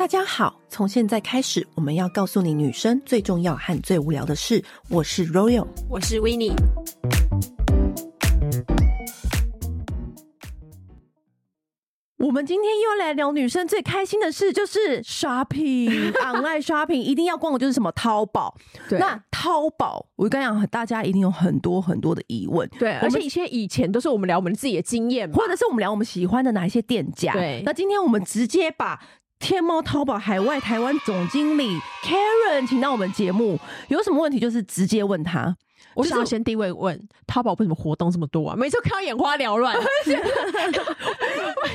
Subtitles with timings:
[0.00, 4.64] 大家好，从现在开始，我们要告诉你女生最重要和最无聊的事。
[4.88, 6.54] 我是 Royal，我是 Winnie。
[12.16, 18.56] 我们今天又要来聊女生最开心的事，就是 shopping，online shopping，一定要逛的就是什么淘宝。
[18.88, 22.66] 对，那淘宝，我跟你讲，大家一定有很多很多的疑问。
[22.78, 27.34] 对，而且一些以前都是我们聊我们自己的经验，或者是我们聊我们喜欢的哪一些店家。
[27.34, 28.98] 对，那今天我们直接把
[29.40, 35.56] 天猫淘宝海外台湾总经理 Karen 请到我们节目，有什么问题就是直接问他。
[36.00, 38.56] 我想要先第一位问淘宝为什么活动这么多啊？
[38.56, 39.76] 每次看到眼花缭乱，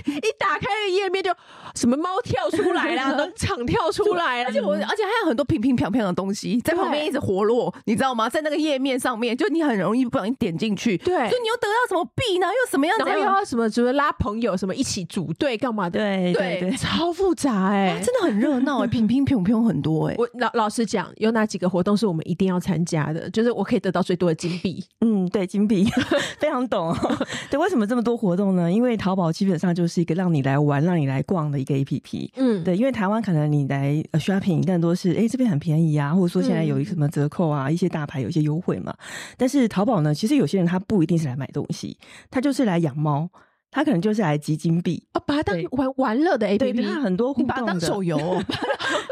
[0.06, 1.32] 一打开页面就
[1.76, 8.28] 什么猫跳出来啦， 农场跳出来啦，而且我而且还有很多平平平平的东西在旁边一直活络，你知道吗？
[8.30, 12.48] 在那个页面上面，就你很容易不小心点进去，对，所以你又得到什么币呢？
[12.48, 13.04] 又什么样子？
[13.06, 13.70] 然后又要什么？
[13.70, 14.56] 什么拉朋友？
[14.56, 16.00] 什么一起组队干嘛的？
[16.00, 20.18] 对对对，超复杂哎、欸，真的很热闹哎，平平平平很多哎、欸。
[20.18, 23.30] 我老老实讲，有哪几个活动是我们一定要参加的？
[23.30, 24.84] 就是我可以得到最多的金币。
[25.02, 25.86] 嗯，对，金币
[26.40, 27.26] 非常懂、喔。
[27.50, 28.72] 对，为什么这么多活动呢？
[28.72, 32.30] 因为淘宝基本上就是一个让你来玩、让你来逛的一个 APP。
[32.36, 38.96] 嗯，对，因为台湾可能你来 shopping 更多是哎、欸、这边很便宜啊，或者说现在有一什么折扣啊，嗯、一些大牌有一些优惠嘛。
[39.38, 41.98] 但是淘宝呢，其实有些人他不一定是来买东西，
[42.30, 43.30] 他就是来养猫。
[43.76, 48.42] 他可能就是来集金币哦，把它当玩玩乐的 APP，对，它很多互动的，把它当手游、哦。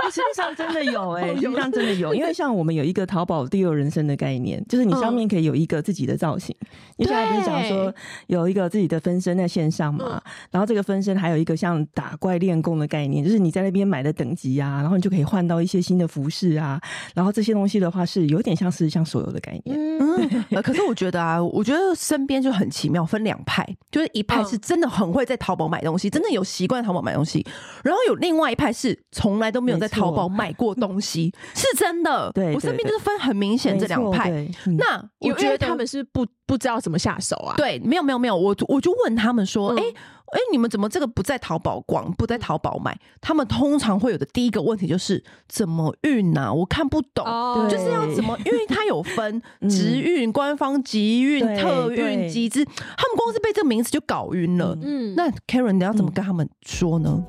[0.09, 6.55] 实际上真的有哎、 欸，实际上真的有，因为像我们有一个淘宝第二人生的概念，就是你上面可以有一个自己的造型。
[6.95, 7.93] 你现在不是讲说
[8.27, 10.21] 有一个自己的分身在线上嘛？
[10.49, 16.79] 然后这个分身还有一个像打怪练功的概念，就是你在那边买的等级啊，然后你就可以换到一些新的服饰啊。
[17.13, 19.75] 然后这些东西的话是有点像是像手游的概念。
[19.99, 24.52] 嗯，可是我觉得啊，我觉得身边就很奇妙，分两派，就是一派是。
[24.53, 27.43] 是真的很会在淘宝买东西，真的有习惯淘宝买东西。
[27.83, 32.31] 然后有另外一派是从来都没有在淘宝买过东西， 是真的。
[32.33, 34.29] 对，我身边就是分很明显这两派。
[34.77, 37.55] 那我觉得他们是不不知道怎么下手啊。
[37.57, 39.95] 对，没有没有没有，我我就问他们说，哎、嗯。
[40.33, 42.97] 哎，你们怎么这个不在淘宝逛，不在淘宝买？
[43.21, 46.51] 他们通常会有的第一个问题就是怎么运啊？
[46.51, 48.37] 我看不懂，哦、就是要怎么？
[48.45, 54.77] 因为它有分 直运、嗯、官方集运、特运、集资，他们光是被这个名词就搞晕了。
[54.81, 57.23] 嗯，那 Karen，你要怎么跟他们说呢？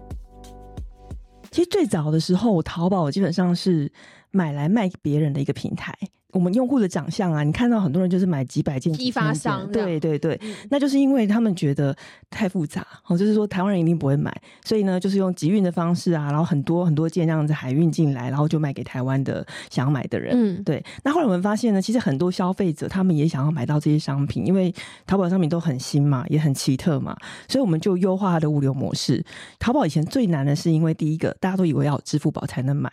[1.50, 3.92] 其实最早的时候，淘宝基本上是
[4.34, 5.96] 买来卖给别人的一个平台。
[6.32, 11.96] 我们用户的长相啊，你看到很多人就是买几百件，批发商，对对对，嗯、那就是因为他们觉得
[12.28, 20.32] 太复杂，哦，就是说台湾人一定不会买，所以呢，就是用集运的方式啊，然后很多很多件这样子海运进来，然后就卖给台湾的想要买的人。
[20.34, 20.84] 嗯，对。
[21.04, 24.74] 那后来我们发现呢，其实很多消费者他们也想要买到这些商品，因为
[25.06, 29.24] 淘宝商品都很新嘛，也很奇特嘛，所以我们就优化它的物流模式。
[29.60, 32.90] 淘宝以前最难的是因为第一个，大家都以为要有支付宝才能买。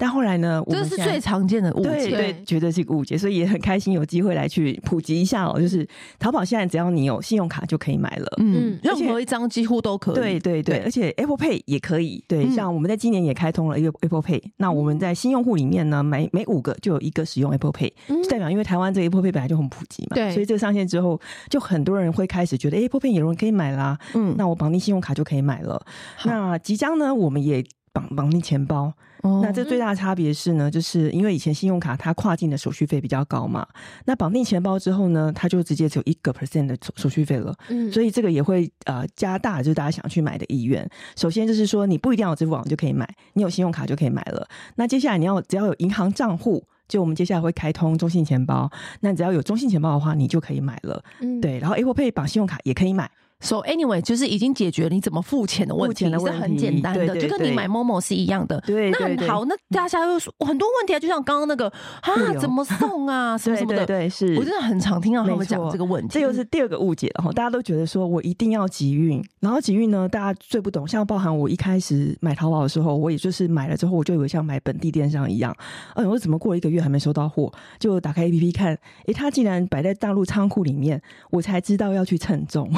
[0.00, 5.60] 但后来呢，这是最常见的误解，对，对，绝对是一个误解，所以也很开心有机会来去普及一下哦。
[5.60, 5.86] 就是
[6.18, 17.92] 淘宝现在只要你有信用卡就可以买了，嗯，任何一张几乎都可以，对对对，而且 Apple Pay 也可以，对，像我们在今年也开通了一个 Apple Pay，那我们在新用户里面呢，每每五个就有一个使用 Apple Pay，
[18.30, 25.84] 代表因为台湾这个 Apple Pay 本来就很普及嘛，对，所以这个上线之后，就很多人会开始觉得 Apple Pay 有人可以买啦，嗯，那我绑定信用卡就可以买了。
[26.24, 27.62] 那即将呢，我们也
[27.92, 28.94] 绑绑定钱包。
[29.22, 33.66] Oh, 那这最大的差别是呢，就是因为以前信用卡它跨境的手续费比较高嘛，
[34.06, 40.88] 那绑定钱包之后呢，它就直接只有一个 percent 的手续费了，嗯，所以这个也会呃加大就是大家想去买的意愿。
[41.16, 44.48] 首先就是说你不一定要有支付宝就可以买，你有信用卡就可以买了。
[44.76, 48.70] 那接下来你要只要有银行账户，就我们接下来会开通中信钱包，
[49.00, 51.58] 那只要有中信钱包的话，你就可以买了，嗯，对。
[51.58, 53.10] 然后 Apple Pay 绑信用卡也可以买。
[53.40, 58.60] So anyway，就是已经解决了你怎么付钱的问题，是很简单的，对对对，就跟你买 Momo 是一样的。
[58.66, 61.66] 对，那很好，那大家又说很多问题啊，就像刚刚那个
[62.02, 63.86] 啊，怎么送啊， 什么什么的。
[63.86, 66.08] 对，对，对，是我真的很常听到他们讲这个问题。
[66.12, 75.54] 这又是第二个误解了哈，大家都觉得说我一定要集运，然后集运呢，大家最不懂，像包含我一开始买淘宝的时候，我也就是买了之后，我就以为像买本地电商一样，
[75.94, 81.00] 哎，我怎么过了一个月还没收到货，就打开 APP 看，哎，它竟然摆在大陆仓库里面，
[81.30, 82.70] 我才知道要去称重，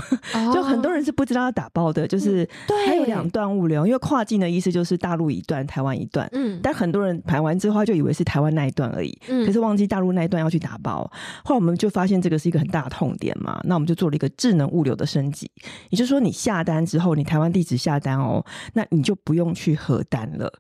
[0.53, 1.33] 就很多人是不知。
[1.33, 2.47] 道要打包的，就是
[2.87, 6.29] 还有两段物流，因为跨境的意思就是大陆一段，台湾一段。
[6.33, 11.11] 嗯，但很多人排完之后就以为是台湾那一段而已，嗯，可是忘记大陆那一段要去打包。
[11.43, 15.51] 后来我们就发现这个是一个很大的痛点嘛，那我们就做了一个智能物流的升级，
[15.89, 18.45] 也就是说你下单之后，你台湾地址下单哦，
[18.75, 20.53] 那你就不用去核单了，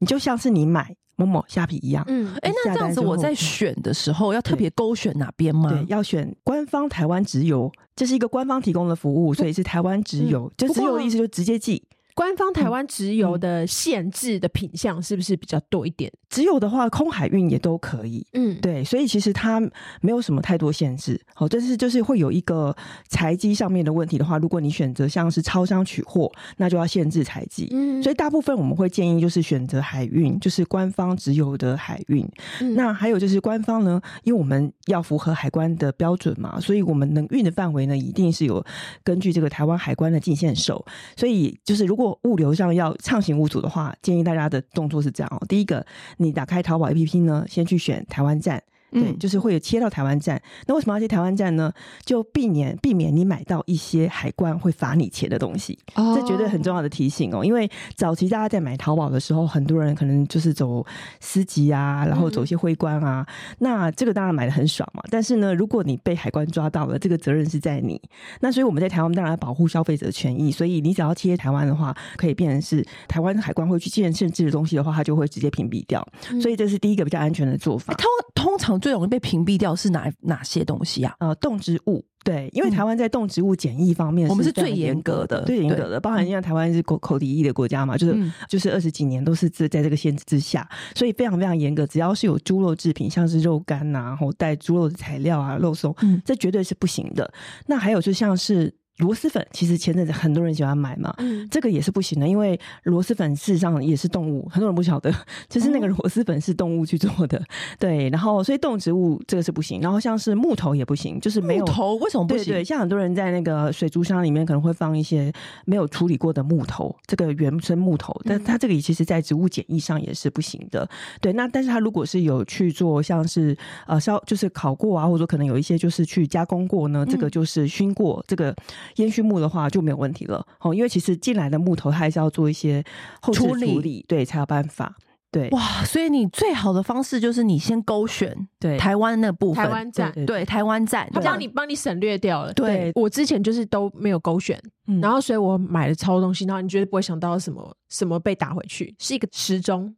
[0.00, 0.94] 你就像是你买。
[1.18, 5.68] 某某虾皮一样，嗯，哎、欸，那这样子我在选的时候要特别勾选哪边吗？
[5.68, 10.50] 对，要选官方台湾直邮，这是一个官方提供的服务，所以是台湾直邮。
[10.56, 11.82] 就直邮的意思，就直接寄。
[12.18, 16.12] 官方台湾直邮的限制的品项是不是比较多一点？
[16.28, 18.26] 直邮的话，空海运也都可以。
[18.32, 19.60] 嗯，对，所以其实它
[20.00, 21.20] 没有什么太多限制。
[21.32, 22.76] 好，但是就是会有一个
[23.08, 27.68] 财机上面的问题的话，如果你选择像是超商取货，那就要限制财机。
[27.70, 32.28] 嗯，所以大部分我们会建议就是选择海运，就是官方直邮的海运。
[32.60, 38.64] 嗯，那还有就是官方呢，因为我们要符合海关的标准嘛，所以我们能运的范围呢，一定是有
[39.04, 40.84] 根据这个台湾海关的进限手。
[41.16, 45.44] 所以就是如果物流上要畅行无阻的话，建议大家的动作是这样哦。
[45.48, 45.84] 第一个，
[46.18, 48.62] 你打开淘宝 APP 呢，先去选台湾站。
[48.90, 50.40] 对，就是会有切到台湾站。
[50.66, 51.72] 那为什么要切台湾站呢？
[52.04, 55.78] 就避免避免你买到一些海关会罚你钱的东西。
[55.94, 57.44] 哦，这绝对很重要的提醒哦。
[57.44, 60.84] 因为早期大家在买淘宝的时候，很多人可能就是走
[61.20, 63.26] 司机啊，然后走一些灰关啊。
[63.28, 65.02] 嗯、那这个当然买的很爽嘛。
[65.10, 68.00] 但是呢，如果你被海关抓到了，这个责任是在你。
[68.40, 70.50] 那所以我们在台湾当然要保护消费者的权益。
[70.50, 76.02] 所以你只要切台湾的话，可以变成是台湾海关会去见甚至的东西的话，它就会直接屏蔽掉。
[76.30, 77.92] 嗯、所以这是第一个比较安全的做法。
[77.92, 78.77] 通通常。
[78.80, 81.14] 最容易被屏蔽掉是哪哪些东西啊？
[81.20, 86.00] 呃，动植物，对，因为台湾在动植物检疫方面，我们是最严格的，最严格的。
[86.00, 91.86] 包含因为台湾是口口蹄疫的国家嘛，就是、嗯、就是二十几年都是在在这个限制之下，所以非常非常严格。
[91.86, 97.32] 只要是有猪肉制品，像是肉干呐、啊，然后带猪肉的材料啊，肉松，嗯，这绝对是不行的。
[97.66, 98.72] 那还有就像是。
[98.98, 105.12] 螺蛳粉其实前阵子很多人喜欢买嘛，嗯，这个也是不行的，因为螺蛳粉事实上也是动物，很多人不晓得，
[105.48, 107.40] 就是那个螺蛳粉是动物去做的，
[107.78, 112.46] 对，然后所以动植物这个是不行，然后像是木头也不行，就是没有木头为什么不行？
[112.46, 115.32] 对对，像很多人在那个水族箱里面可能会放一些
[115.64, 120.88] 没有处理过的木头，这个原生木头，但它这个其实在植物检疫上也是不行的，
[121.20, 123.56] 对，那但是它如果是有去做像是
[123.86, 128.52] 呃烧就是烤过啊，或者说可能有一些就是去加工过呢，这个就是熏过这个。
[128.96, 132.82] 烟熏木的话就没有问题了，哦，因为其实进来的木头它还是要做一些
[133.20, 134.94] 后处理，处理对，才有办法。
[135.30, 138.78] 对，哇，所以你最好的方式就是你先勾选对。
[138.78, 142.52] 台湾那部分，台湾站，对台湾站，他帮你帮你省略掉了。
[142.54, 149.94] 对，对我之前就是都没有勾选，嗯、然后所以我买了超多东西，然后你绝对不会想到什么什么被打回去，是一个时钟。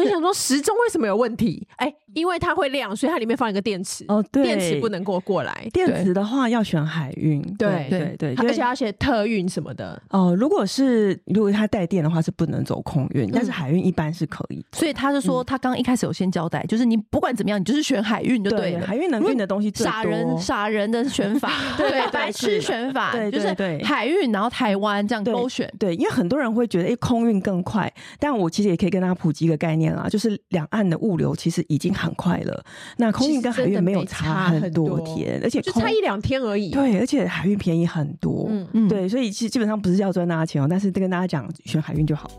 [0.00, 1.66] 我想说时钟为什么有问题？
[1.76, 4.04] 哎、欸，因为它会亮，所以它里面放一个电池。
[4.08, 5.68] 哦，对，电池不能过过来。
[5.72, 7.40] 电池的话要选海运。
[7.56, 10.00] 对对对，而且要写特运什么的。
[10.10, 14.64] 哦，如果是如果它带电的话是不能走空运，但是海运一般是可以。
[14.72, 18.86] 所以他是说，他刚刚一开始有先交代，就是你不管怎么样，你就是选海运就对了。
[18.86, 19.68] 海运能运的东西。
[19.78, 23.54] 傻人傻人的选法， 对白痴选法，就是
[23.84, 25.72] 海运，然后台湾这样勾选。
[25.78, 27.92] 对，因为很多人会觉得，哎，空运更快。
[28.18, 30.66] 但我其实也可以跟大家普及一个概念啦，就是两。
[30.68, 32.62] 岸的物流其实已经很快了，
[32.98, 36.70] 那空运跟海运没有差很多天，而且就差一两天而已。
[36.70, 38.48] 对，而且海运便宜很多。
[38.50, 42.30] 嗯嗯，对，所以其实基本上不是要赚大家钱哦，但是跟大家讲，选海运就好。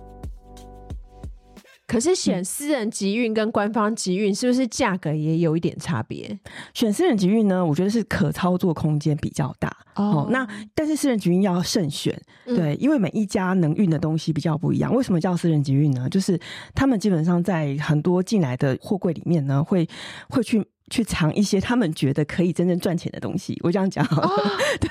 [1.89, 6.39] 可是选私人集运跟官方集运是不是价格也有一点差别？
[6.75, 10.27] 选私人集运呢，我觉得是可操作空间比较大哦。
[10.29, 12.15] 那但是私人集运要慎选，
[12.45, 14.93] 对，因为每一家能运的东西比较不一样。
[14.93, 16.07] 为什么叫私人集运呢？
[16.11, 16.39] 就是
[16.75, 19.89] 他们基本上在很多进来的货柜里面呢，会
[20.29, 23.59] 会去去藏一些他们觉得可以真正赚钱的东西。
[23.63, 24.05] 我这样讲，
[24.77, 24.87] 对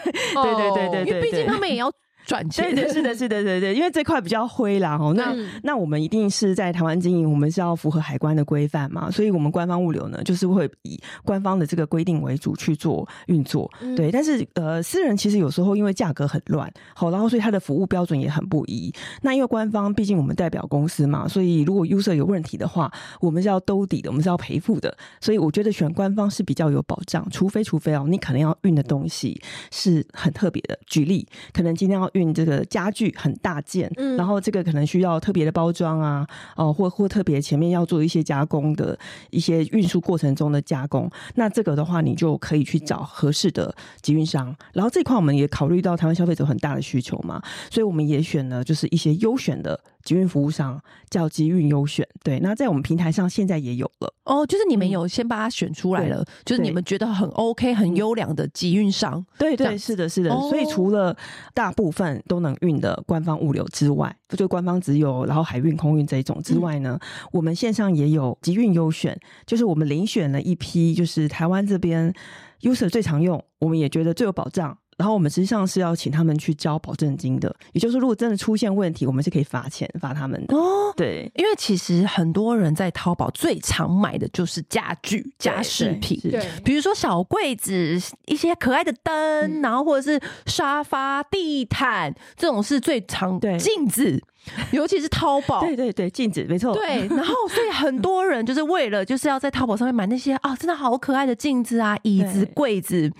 [0.56, 1.88] 对对对对，因为毕竟他们也要。
[2.28, 5.14] 赚钱对对是的是的对对，因为这块比较灰啦哦。
[5.16, 13.70] 那、嗯、那我们一定是在台湾经营，我们是要符合海关的规范嘛，所以我们官方物流呢，就是会以官方的这个规定为主去做运作。
[13.80, 18.92] 嗯、对，但是呃，私人其实有时候因为价格很乱，好，然后所以它的服务标准也很不一。
[19.23, 22.92] 那因为官方毕竟我们代表公司嘛，所以如果 user 有问题的话，
[23.23, 24.94] 我们是要兜底的，我们是要赔付的。
[25.18, 30.78] 所以我觉得选官方是比较有保障，除非除非哦，你可能要运的东西是很特别的。
[30.87, 38.98] 举例，可能今天要运这个家具很大件，嗯，然后这个可能需要特别的包装啊，哦、呃，或或特别前面要做一些加工的
[39.30, 44.54] 一些运输过程中的加工，那这个的话，你就可以去找合适的集运商。
[44.72, 49.78] 然后这块我们也考虑到台湾消费者很大的需求嘛，所以我们也选了就是一些优选的。
[50.08, 54.10] 集运服务商叫集运优选，对，那在我们平台上现在也有了。
[54.24, 60.34] 哦，就是你们有先把它选出来了，嗯、就是你们觉得很 OK、很优良的集运商，对对，是的，是的。
[60.34, 61.14] 哦、所以除了
[61.52, 72.10] 大部分都能运的官方物流之外，就官方只有然后海运、空运这一种之外呢，嗯、我们线上也有集运优选，就是我们遴选了一批，就是台湾这边
[72.62, 74.78] user 最常用，我们也觉得最有保障。
[74.99, 77.55] 然后我们实际上是要请他们去交保证金的。
[77.73, 80.55] 也就是，如果真的出现问题，我们是可以罚钱罚他们的。
[80.55, 93.38] 哦，对，因为其实很多人在淘宝最常买的就是家具、家饰品，对，比如说小柜子、一些可爱的灯，嗯、然后或者是沙发、地毯，这种是最常。
[93.38, 94.21] 对，镜子，
[94.73, 96.75] 尤其是淘宝，对对对，镜子没错。
[96.75, 103.12] 对，然后所以很多人就是为了就是要在淘宝上面买那些啊，真的好可爱的镜子啊、椅子、柜子。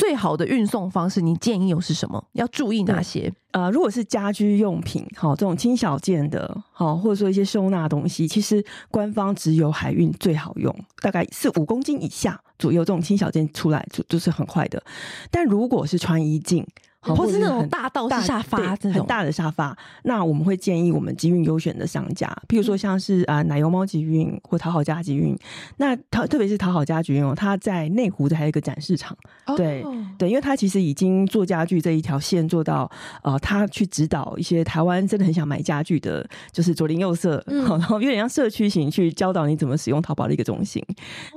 [0.00, 2.24] 最好的运送方式，你建议又是什么？
[2.32, 3.30] 要注意哪些？
[3.50, 14.82] 呃，如果是家居用品，好，这种轻小件的，好，或者说一些收纳东西，其实官方只有海运最好用，大概是五公斤以下左右，这种轻小件出来就就是很快的。
[15.30, 16.66] 但如果是穿衣镜，
[17.02, 25.34] 或是那种大道式沙发，很大的沙发，那我们会建议我们集运优选的商家，譬如说像是啊奶油猫集运或讨好家集运，
[25.78, 29.16] 那淘特别是讨好家集运哦，它在内湖的还有一个展示场，
[29.56, 29.82] 对
[30.18, 32.90] 对，因为它其实已经做家具这一条线做到
[33.22, 40.84] 呃，他去指导一些台湾真的很想买家具的，就是左邻右舍，然后有点像社区型去教导你怎么使用淘宝的一个中心，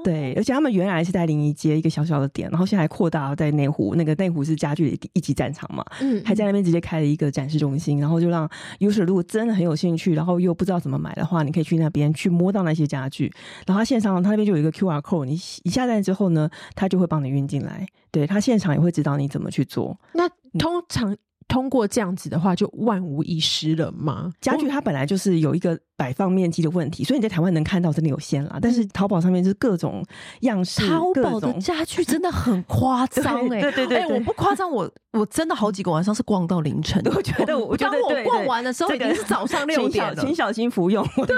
[0.03, 5.52] 对，而且他们原来是在临沂街一个小小的点，然后现在扩大在内湖，那个内湖是家具的一级展。
[5.53, 13.31] 场嘛，嗯，还在那边直接开了一个展示中心，然后就让 user 如果真的很有兴趣，然后又不知道怎么买的话，你可以去那边去摸到那些家具，
[13.67, 15.33] 然后他线上他那边就有一个 QR code，你
[15.63, 19.97] 一下单之后呢，他就会帮你运进来，对，他现场也会指导你怎么去做。
[20.13, 21.15] 那通常
[21.47, 24.31] 通过这样子的话，就万无一失了吗？
[24.41, 25.79] 家具它本来就是有一个。
[26.03, 28.59] 摆放面积的问题，所以你在台湾能看到真的有限啦。
[28.61, 30.05] 但是淘宝上面就是各种
[30.41, 33.61] 样式，淘宝的家具真的很夸张哎！
[33.63, 37.01] 对对对，哎，我不夸张，我我真的好几个晚上是逛到凌晨。
[37.15, 40.15] 我觉得，我当我逛完的时候已经是早上六点了。
[40.21, 41.01] 请小心服用。
[41.25, 41.37] 对，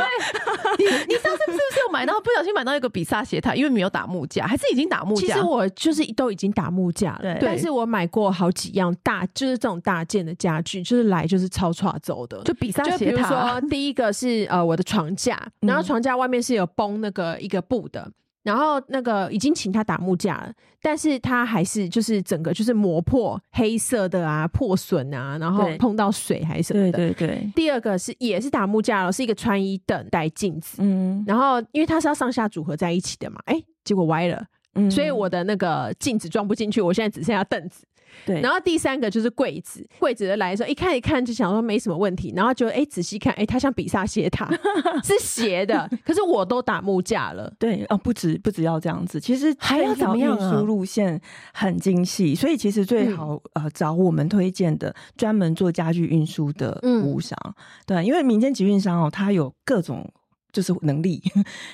[0.80, 3.54] 你你上次是不是有买到不小心买到一个比萨斜塔？
[3.54, 5.28] 因为没有打木架，还是已经打木架？
[5.28, 7.20] 其实我就是都已经打木架了。
[7.22, 12.42] 对，但是我买过好几样大，就是这种大件的家具，就是来就是超差走的。
[12.44, 15.42] 就比萨斜塔，比如说第一个是呃我的床架。
[15.62, 18.10] 然后床架外面是有绷那个一个布的，
[18.44, 26.98] 然后那个已经请他打木架了，但是他还是就是整个就是磨破黑色的啊破损啊，然后碰到水还是什么的。
[26.98, 27.52] 对对对。
[27.56, 34.46] 第二个是也是打木架了，是一个穿衣凳带镜子，嗯，然后因为它是要上下组合在一起的嘛，哎，结果歪了，
[34.76, 37.86] 嗯，所以我的那个镜子装不进去，我现在只剩下凳子。
[38.26, 44.50] 对，然后第三个就是柜子，柜子的来的时候一看一看就想说没什么问题，然后就哎仔细看，哎它像比萨斜塔，
[45.04, 47.52] 是斜的，可是我都打木架了。
[47.58, 50.38] 对哦，不止不止要这样子，其实还要怎么样？
[50.38, 51.20] 运输路线
[51.54, 57.54] 很精细，所以其实最好、嗯、呃找我们推荐的专门做家具运输的服务商，嗯、
[57.86, 60.08] 对，因为民间集运商哦，它有各种。
[60.56, 61.22] 就是能力，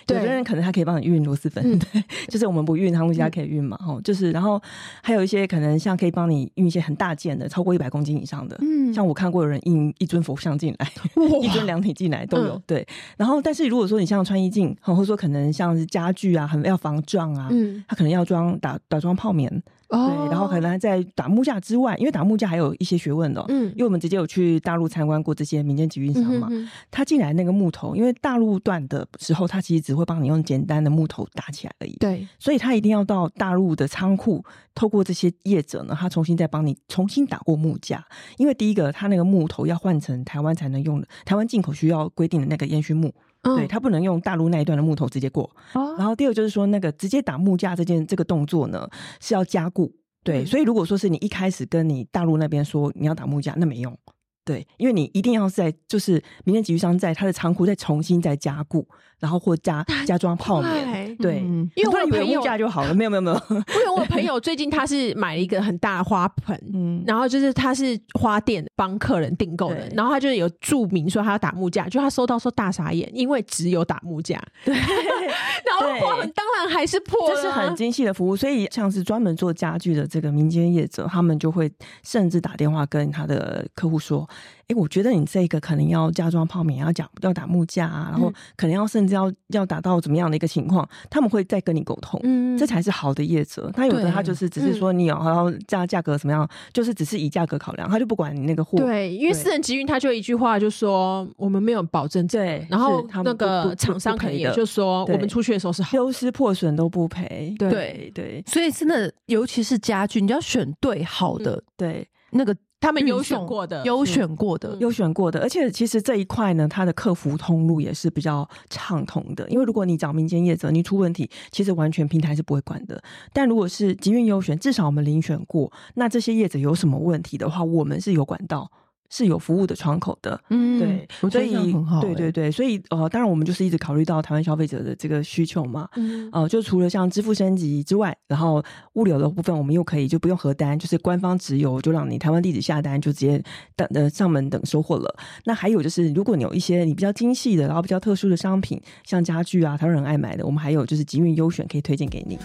[0.08, 4.60] 有的人可能他可以帮你运螺蛳粉，对， 就是我们不运，他们家可以运嘛，哈，就是然后
[5.04, 10.92] 还有一些可能像可以帮你运一些很大件的，超过一百公斤以上的，嗯，像我看过有人运一尊佛像进来，
[11.44, 12.84] 一尊量体进来都有，对。
[13.18, 19.62] 然后，但是如果说你像穿衣镜，或者说可能像是家具啊，很要防撞啊，嗯，他可能要装打打装泡棉。
[19.92, 26.70] 对，然后可能在打木架之外，因为打木架还有一些学问的，嗯，因为我们直接有去大陆参观过这些民间集运商嘛，嗯、哼哼。
[26.90, 34.44] 他进来那个木头，因为大陆段的时候，他其实只会帮你用简单的木头打起来而已，对，所以他一定要到大陆的仓库，
[34.74, 38.06] 透过这些业者呢，他重新再帮你重新打过木架，
[38.38, 43.14] 因为第一个，他那个木头要换成台湾才能用的，台湾进口需要规定的那个烟熏木。
[43.44, 45.50] 对，它不能用大陆那一段的木头直接过。
[45.74, 48.88] 哦、然后第二就是说，那个直接打木架这件这个动作呢，
[49.20, 49.92] 是要加固。
[50.24, 53.98] 对，所以如果说是你一开始跟你大陆那边说你要打木架，那没用。
[54.44, 58.88] 对，因为你一定要在就是民间集运商在他的仓库再重新再加固，
[59.20, 61.16] 然后或加加装泡棉。
[61.18, 61.38] 对，
[61.76, 63.36] 因为我以为木架就好了，没有没有没有。
[63.50, 74.74] 因为我朋友最近他是买了一个很大的花盆， 嗯，然后就是他是花店帮客人订购的，然后他就有注明说他要打木架，就他收到说大傻眼，因为只有打木架，对，
[75.62, 81.72] 然后花盆当然还是破了，这是很精细的服务，所以像是专门做家具的这个民间业者，他们就会
[82.04, 84.28] 甚至打电话跟他的客户说。
[84.68, 93.70] 哎，我觉得你这个可能要加装泡棉，要讲要打木架啊，然后可能要甚至要要达到怎么样的一个情况，他们会再跟你沟通，嗯，这才是好的业者。
[93.76, 98.78] 他有的他就是只是说你要要加价格怎么样，就是只是以价格考量，他就不管你那个货。
[98.78, 112.56] 对，因为私人集运他就一句话就说我们没有保证，对，然后那个厂商可能也就说我们出去的时候是丢失破损都不赔，对对，所以真的尤其是家具，你要选对好的，对那个。
[112.82, 115.40] 他们优选过的，优选过的，优选过的。
[115.40, 119.48] 而且其实这一块呢，它的客服通路也是比较畅通的。
[119.50, 123.02] 因为如果你找民间业者，你出问题，其实完全平台是不会管的。
[123.32, 128.72] 但如果是集运优选，至少我们遴选过，那这些业者有什么问题的话，我们是有管道。
[129.12, 138.64] 是有服务的窗口的，嗯，对，所以很好，对对对，所以呃，当然我们就是一直考虑到台湾消费者的这个需求嘛，嗯，呃，就除了像支付升级之外，然后
[138.94, 143.44] 物流的部分，我们又可以就不用核单，就是官方直邮，就让你台湾地址下单，就直接
[143.76, 145.14] 等呃上门等收货了。
[145.44, 152.40] 那还有就是，如果你有一些你比较精细的，然后比较特殊的商品，像家具啊，台湾人爱买的，我们还有就是集运优选可以推荐给你。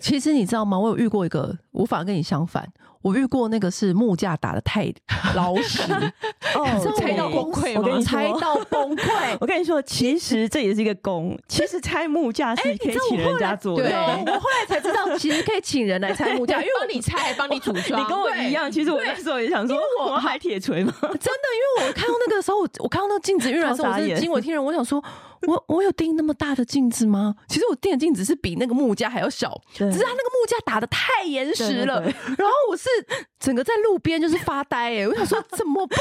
[0.00, 0.78] 其实你知道吗？
[0.78, 2.66] 我有遇过一个，无法跟你相反。
[3.06, 4.92] 我遇过那个是木架打的太
[5.36, 5.80] 老实，
[6.56, 9.36] 哦，猜到崩溃，我跟你猜到崩溃。
[9.40, 13.88] 我跟你说，其实这也是一个工，其实拆木架是可以请人家做的。
[13.88, 13.92] 对，
[14.26, 18.00] 我后来才知道，其实可以请人来拆木架， 因为帮你拆，帮你组装。
[18.00, 20.92] 你跟我一样，其实我那时候也想说，我要买铁锤吗？
[21.00, 21.14] 真的，
[21.78, 24.64] 因为我看到那个时候，我看到那个镜子运来的时候，我是惊为天人。
[24.64, 25.00] 我想说，
[25.46, 27.34] 我我有订那么大的镜子吗？
[27.48, 32.02] 其实我订的镜子是比那个木架还要小，只是它那个木架打的太严实了。
[32.36, 32.88] 然后我是。
[33.38, 35.98] 整个在路边就是发呆哎、欸，我想说怎么办？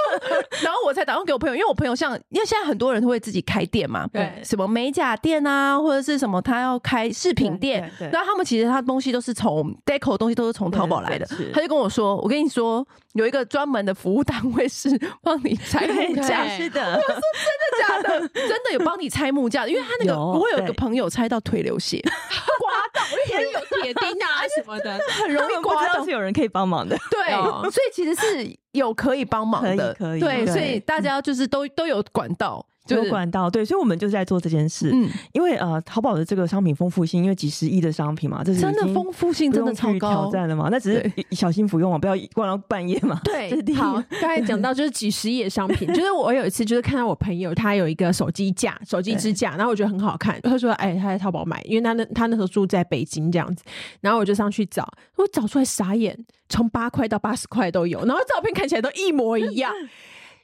[0.62, 14.88] 然后我才打电话给我朋友，因为我朋友像，因为现在很多人都会自己开店嘛，对，什么美甲店啊，或者是什么他要开饰品店，然后他们其实他东西都是从 deco 的东西都是从淘宝来的，他就跟我说，我跟你说有一个专门的服务单位是
[15.22, 18.28] 帮你拆木架，是的，我说真的假的？
[18.48, 27.32] 真的有帮你拆木架，因为他那个我有一个朋友拆到腿流血，刮到，因为有铁钉啊 什么的，很容易刮到，是有人可以帮忙的，对，
[27.70, 32.64] 所以其实是有可以帮忙的，可以，对，所以大家就是都都有管道。
[32.88, 34.90] 有管道，对，所以我们就是在做这件事。
[34.92, 40.68] 嗯，因为呃，淘宝的这个商品丰富性，因为几十亿的商品嘛，这是真的丰富性真的超高，挑战了嘛？
[40.70, 43.20] 那只是小心服用啊，不要逛到半夜嘛。
[43.22, 53.62] 对，好，刚才讲到就是几十亿的商品，就是我有一次就是看到我朋友他有一个手机架、手机支架，然后我觉得很好看，他说：“哎，他在淘宝买，因为他那他那时候住在北京这样子。”
[54.00, 56.18] 然后我就上去找，我找出来傻眼，
[56.48, 59.72] 从八块到八十块都有，然后照片看起来都一模一样。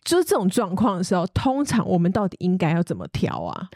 [0.06, 3.68] 就是这种状况的时候，通常我们到底应该要怎么挑啊？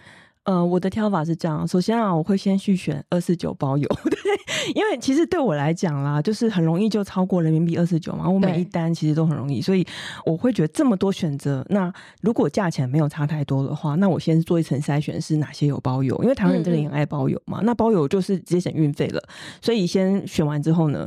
[0.45, 8.29] 呃，我的挑法是这样：首先啊，我会先去选二四九包邮， 对，因为其实对我来讲啦，就是很容易就超过人民币二四九嘛。
[8.29, 9.87] 我每一单其实都很容易，所以
[10.25, 16.17] 我会觉得这么多选择，那如果价钱没有差太多的话，那我先做一层筛选，是哪些有包邮？
[16.23, 17.59] 因为台湾人真的很爱包邮嘛。
[17.59, 19.23] 嗯嗯，那包邮就是直接省运费了，
[19.61, 21.07] 所以先选完之后呢，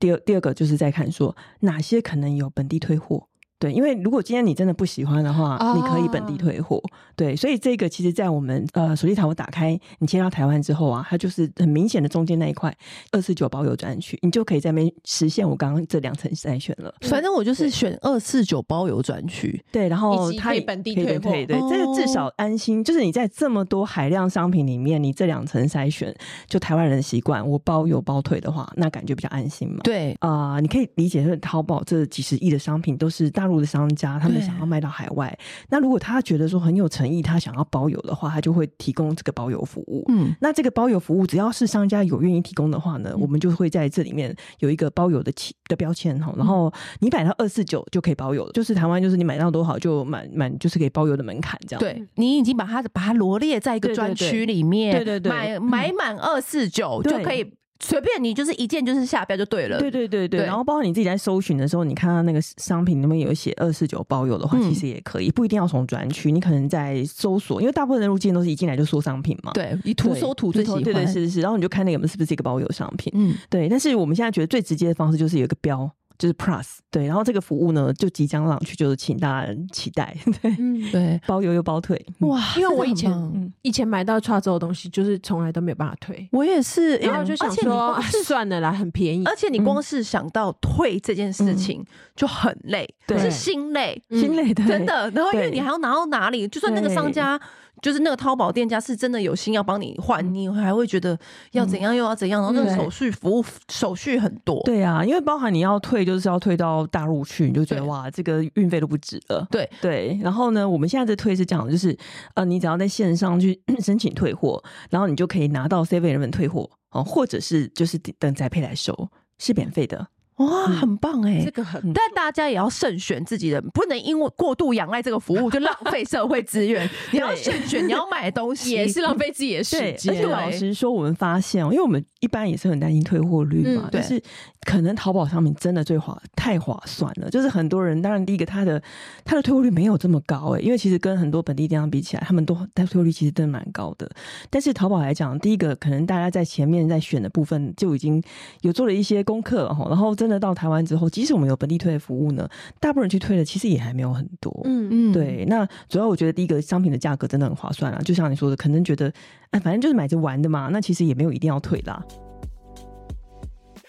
[0.00, 3.28] 第二第二个就是再看说哪些可能有本地退货。
[3.62, 6.82] 对，因为如果今天你真的不喜欢的话，哦、你可以本地退货。
[7.14, 12.76] 对，所以这个其实，在我们呃手机淘宝打开，你切到台湾之后啊，它就是很明显的中间那一块
[13.12, 16.92] 二四九包邮专区，你就可以在那边实现我刚刚这两层筛选了。
[17.02, 22.82] 反正我就是选二四九包邮专区，对，然后它可以本地退货，对，对，这个至少安心。
[22.82, 26.12] 就是你在这么多海量商品里面，你这两层筛选，
[26.48, 29.80] 就台湾人的习惯，我包邮包退的话，那感觉比较安心嘛。
[29.84, 35.36] 对啊、呃，你可以理解，是淘宝这几十亿的商品都是大陆的商家，他们想要卖到海外。
[35.68, 40.04] 那如果他觉得说很有诚意，他想要包邮的话，他就会提供这个包邮服务。
[40.08, 46.32] 嗯，那这个包邮服务，只要是商家有愿意提供的话呢，嗯、我们就会在这里面有一个包邮的起的标签哈。
[46.36, 51.80] 然后你买到二四九就可以包邮了，就是台湾就是你买到多少就满满就是可以包邮的门槛这样。
[51.80, 57.52] 对，你已经把它把它罗列在一个专区里面，对对对，买买满二四九就可以。
[57.84, 59.78] 随便你就是一键就是下标就对了。
[59.78, 66.30] 对对对对，然后包括你自己在搜寻的时候，你看到那个商品那边有写二四九包邮的话，其实也可以，不一定要从专区。
[66.30, 69.50] 你可能在搜索，因为大部分人入境都是一进来就搜商品嘛。
[69.52, 70.82] 对，以图搜图最喜欢。
[70.82, 73.12] 对对是是是，然后你就看那个是不是一个包邮商品。
[73.16, 73.68] 嗯，对。
[73.68, 75.90] 但是我们现在觉得最直接的方式就是有一个标。
[76.18, 80.16] 就是 Plus 对，然后这个服务呢就即将上去，就是请大家期待。
[80.42, 82.40] 对，嗯、对，包邮又包退，哇！
[82.56, 86.28] 因为我以前、嗯、以前买到 Charge 的东西，就是从来都没有办法退。
[86.32, 89.24] 我也是，然后就想说 算了啦，很便宜。
[89.24, 95.10] 而且你光是想到退这件事情就很累，对、嗯，是心累，心累的，真的。
[95.10, 97.40] 然后因为你还要拿到哪里，就算那个商家。
[97.80, 101.18] 就是那个淘宝店家是真的有心要帮你换，你还会觉得
[101.52, 104.60] 要怎样又要怎样，然后那个手续服务手续很多。
[104.64, 109.46] 对啊，因为包含你要退，就是要退到大陆去，你就觉得哇，这个运费都不值了。
[109.50, 111.96] 对对，然后呢，我们现在这退是讲的就是，
[112.34, 119.08] 呃，你只要在线上去 申请退货，然后你就可以拿到7-11退货哦，或者是就是等宅配来收，
[119.38, 120.06] 是免费的。
[120.44, 126.88] 哇，很棒哎，这个很，但大家也要慎选自己的，不能因为过度仰赖这个服务就浪费社会资源。
[127.12, 130.12] 你要慎选你要买的东西，也是浪费自己的时间。
[130.12, 134.20] 而且老实说，我们发现，因为我们一般也是很担心退货率嘛，但是
[134.62, 138.82] 可能淘宝上面真的最划太划算了，就是很多人，当然第一个他的
[139.24, 144.10] 他的退货率没有这么高哎，因为其实跟很多本地电商比起来，他们都退货率其实真的蛮高的。
[144.50, 148.22] 但是淘宝来讲，第一个可能大家在前面在选的部分就已经
[148.62, 152.48] 有做了一些功课哈，然后真的到台湾之后，即使我们有本地退的服务呢，
[152.80, 154.52] 大部分人去退的其实也还没有很多。
[154.64, 155.44] 嗯嗯，对。
[155.48, 159.12] 那主要我觉得第一个商品的价格真的很划算啊，就像你说的，可能觉得
[159.50, 162.02] 哎，反正就是买着玩的嘛，那其实也没有一定要退啦。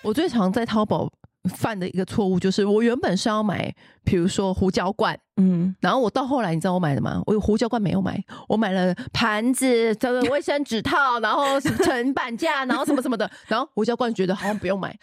[0.02, 1.10] 我最常在淘宝
[1.46, 5.18] 犯的一个错误就是，我原本是要买，比如说胡椒罐。
[5.38, 7.20] 嗯，然后我到后来，你知道我买的吗？
[7.26, 14.96] 我有胡椒罐没有买，我买了盘子、这个卫生纸套，然后层 板架，然后什么什么的，然后胡椒罐觉得好像不用买。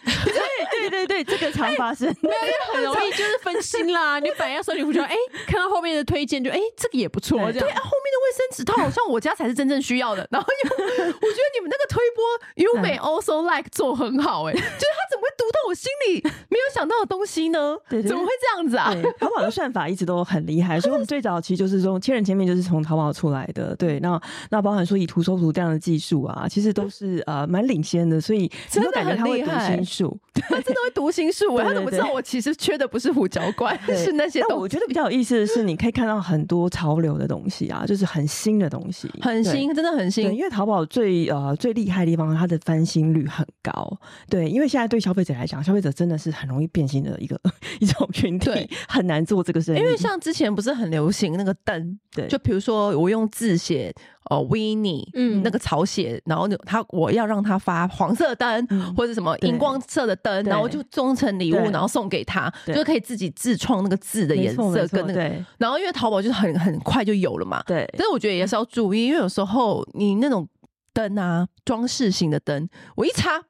[0.90, 4.18] 对对对对，这个常发生， 没有，因为很容易就是分心啦。
[4.20, 5.14] 你本来要说你胡椒，哎，
[5.46, 7.38] 看到后面的推荐就哎，这个也不错。
[7.53, 10.26] 对，对啊，后面的卫生纸套好像我家才是真正需要的。
[10.31, 12.24] 然后又，我觉得你们那个推波
[12.57, 17.76] ，You may also like 做很好，哎，就是他怎么会读到我心里没有想到的东西呢？
[17.88, 18.94] 对，怎么会这样子啊？
[19.18, 20.20] 淘宝的算法一直都。
[20.31, 34.57] 很厉害，所以我们最早期就是从千人千面就是从淘宝出来的，对，那那包含说以图搜图这样的技术啊，其实都是呃蛮领先的，所以真的感觉他会读心术，他真的会读心术，他怎么知道我其实缺的不是胡椒罐，是那些东西。
[34.57, 40.31] 我觉得比较有意思的是，你可以看到很多潮流的东西啊， 就是很新的东西，很新，真的很新。
[40.35, 47.40] 因为淘宝最呃最厉害的地方，它的翻新率很高，对，因为现在对消费者来讲，消费者真的是很容易变心的一个
[47.81, 48.51] 一种群体，
[48.87, 50.11] 很难做这个生意，因为像。
[50.11, 53.95] 像之前不是很流行那个灯，对，就比如说我用字写
[54.28, 70.46] 哦，Winnie，嗯，那个草写，然后他我要让他发黄色灯、嗯、或者什么荧光色的灯，然后就装成礼物，然后送给他，就可以自己自创那个字的颜色跟那个，然后因为淘宝就是很很快就有了嘛，对，但是我觉得也是要注意，因为有时候你那种
[70.92, 73.44] 灯啊，装饰型的灯，我一插，噗，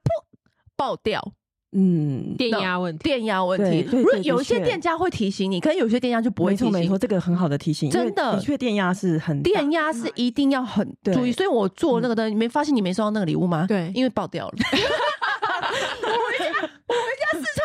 [0.76, 1.32] 爆掉。
[1.72, 3.86] 嗯，电压问题，电压问题。
[3.90, 6.66] 如果有一些店家会提醒你，可能有些店家就不会提醒。
[6.66, 7.88] 没错，没错，这个很好的提醒。
[7.90, 11.30] 真的，的确电压是很，电压是一定要很注意。
[11.32, 13.66] 所以我做那个灯，你没发现你没收到那个礼物吗？
[13.68, 14.54] 对，因为爆掉了。
[16.02, 16.50] 我回家，
[16.88, 17.59] 我回家试。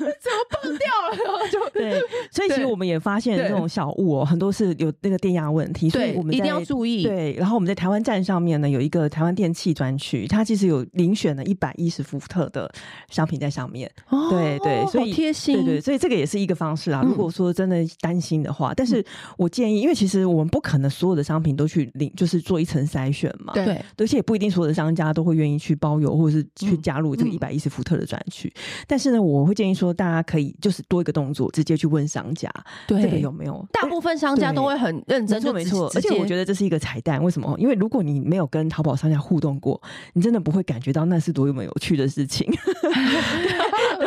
[0.20, 0.76] 怎么爆掉
[1.10, 1.24] 了？
[1.24, 7.02] 然后就对，所以其实我们也发现这种小物哦、喔，很多是有那个电压问题，所以我们一定要注意。
[7.02, 12.70] 对，然后我们在台湾站上面呢，有一个台湾电器专区，它其实有遴选了一百一十伏特的
[13.08, 13.90] 商品在上面。
[14.08, 17.02] 哦，对对，所以贴心，对对，所以这个也是一个方式啊。
[17.04, 19.04] 如果说真的担心的话，但是
[19.36, 23.52] 我建议，因为其实我们不可能所有的商品都去领，就是做一层筛选嘛。
[23.54, 28.52] 对，而且也不一定所有的商家都会愿意去包邮，或者是去加入这个一百一十伏特的专区。
[28.86, 30.70] 但是呢，我会建议说，大家可以就。
[30.70, 32.48] 是多一个动作，直接去问商家，
[32.86, 33.66] 对这个有没有？
[33.72, 35.90] 大部分商家都会很认真，没错没错。
[35.96, 37.52] 而且我觉得这是一个彩蛋，为什么？
[37.58, 42.48] 因为如果你没有跟淘宝商家互动过，你真的不会感觉到那是多么有趣的事情。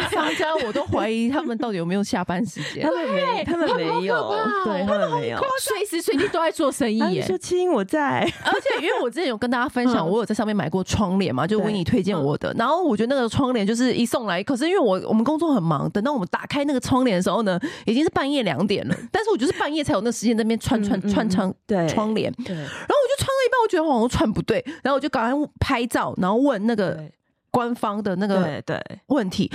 [0.11, 4.29] 商家我都怀疑他们到底有没有下班时间，他们没，他们没有，
[4.65, 7.21] 对他们没有，随时随地都在做生意耶。
[7.25, 12.53] 说亲我在，而且因为我之前有跟大家分享，我有在上面买过窗帘嘛，就 Winnie 推荐我的。
[12.57, 18.95] 然后我觉得那个窗帘就是一送来，可是因为我我们工作很忙，等到我们打开那个窗帘的时候呢，已经是半夜两点了。
[19.11, 21.87] 但是我就是半夜才有那个时间在那边穿穿穿窗对。
[21.87, 22.55] 窗帘，对。
[22.55, 26.99] 然后我就穿了一半，我觉得好像穿不对，然后我就赶快拍照，然后问那个
[27.53, 29.49] 官方的那个对问题。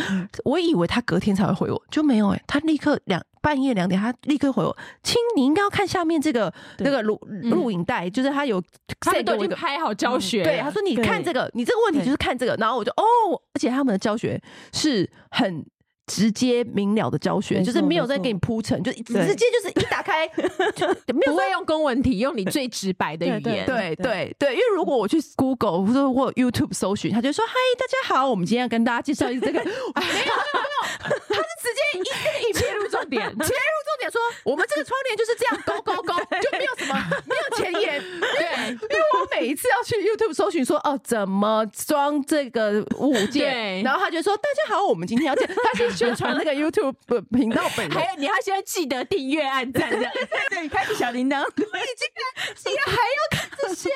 [0.44, 8.62] 我以为他隔天才会回我，就没有哎，他立刻两半夜两点，他立刻回我，亲，你应该要看下面这个那个录录影带，就是他有
[9.00, 13.04] 他都已经拍好教学，对，他说你看这个，你这个问题就是看这个，然后我就哦，
[13.52, 14.40] 而且他们的教学
[14.72, 15.66] 是很。
[16.08, 20.26] 直接明了的教学，就是没有在给你铺陈，就直接就是一打开，
[20.74, 23.66] 就没有在用公文体，用你最直白的语言。
[23.66, 29.60] 对对对，因为如果我去 Google 或者或 YouTube 搜寻，他就说：“嗨，大家好，我们今天要跟大家介绍一下这个。
[29.68, 36.94] ”没有没有没有，他是直接一一切入重点，切入重点说：“我们这个窗帘就是这样勾勾勾，就没有什么
[37.26, 38.00] 没有前言。”
[38.38, 46.94] 对，因为我每一次要去 YouTube 搜寻说：“哦，怎么装这个物件？”然后他就说：“大家好，我们今天要介，他是。”宣传那个 YouTube
[47.32, 50.06] 频道本人，还有你要现在记得订阅、按赞的，
[50.50, 51.40] 对，开启小铃铛。
[51.40, 52.08] 我已经
[52.56, 53.90] 竟然还要看这些，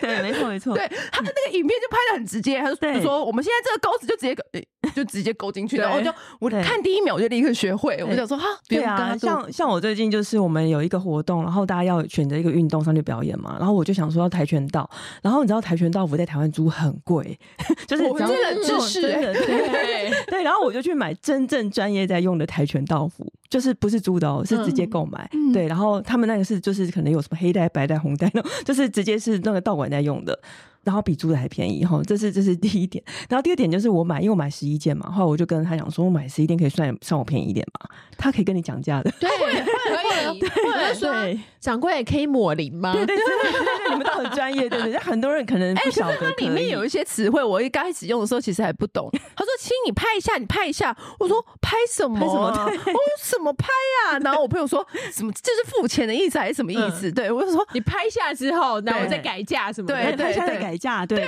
[0.00, 0.74] 对，没错没错。
[0.74, 4.42] 对，他的那个影片就拍的很直接，他就说我们现在这个钩子就直接勾，
[4.94, 14.88] 就直接勾进去，然后我就我看第一秒我就立刻学会，我想说哈，对啊，像像我最近就是我们有一个活动，然后大家要选择一个运动上去表演嘛，然后我就想说要跆拳道，
[15.22, 17.38] 然后你知道跆拳道服在台湾租很贵，
[17.86, 19.52] 就是我真的知识，对。
[20.26, 30.38] 对，然后我就去买真正专业在用的跆拳道服，就是不是租的哦，是直接购买，嗯、对，然后他们那个是就是可能有什么黑带、白带、红带那种，就是直接是那个道馆在用的。
[30.84, 33.02] 然后比租的还便宜哈，这是这是第一点。
[33.28, 37.88] 然后第二点就是我买，因为我买十一件嘛，后来我就跟他讲说，我买十一件可以算算我便宜一点嘛。
[38.18, 41.12] 他可以跟你讲价的，对， 可以，或者说
[41.58, 42.92] 掌柜也可以抹零吗？
[42.92, 44.96] 对对对对对，你们都很专业，对不对？
[44.98, 49.10] 很多人可能不晓得，里面有一些词汇，我一刚开始用的时候其实还不懂。
[49.12, 52.18] 他说：“亲，你拍一下，你拍一下。”我说：“拍什么？
[52.20, 52.46] 拍什么？
[52.46, 52.72] 我说
[53.18, 53.66] 什么拍
[54.12, 55.32] 呀？”然后我朋友说：“什么？
[55.32, 59.88] 这是付钱的意思还是什么意思？”对我就说：“你拍下之后，然后我再改价什么？
[59.88, 61.22] 对，拍下再改价，对。”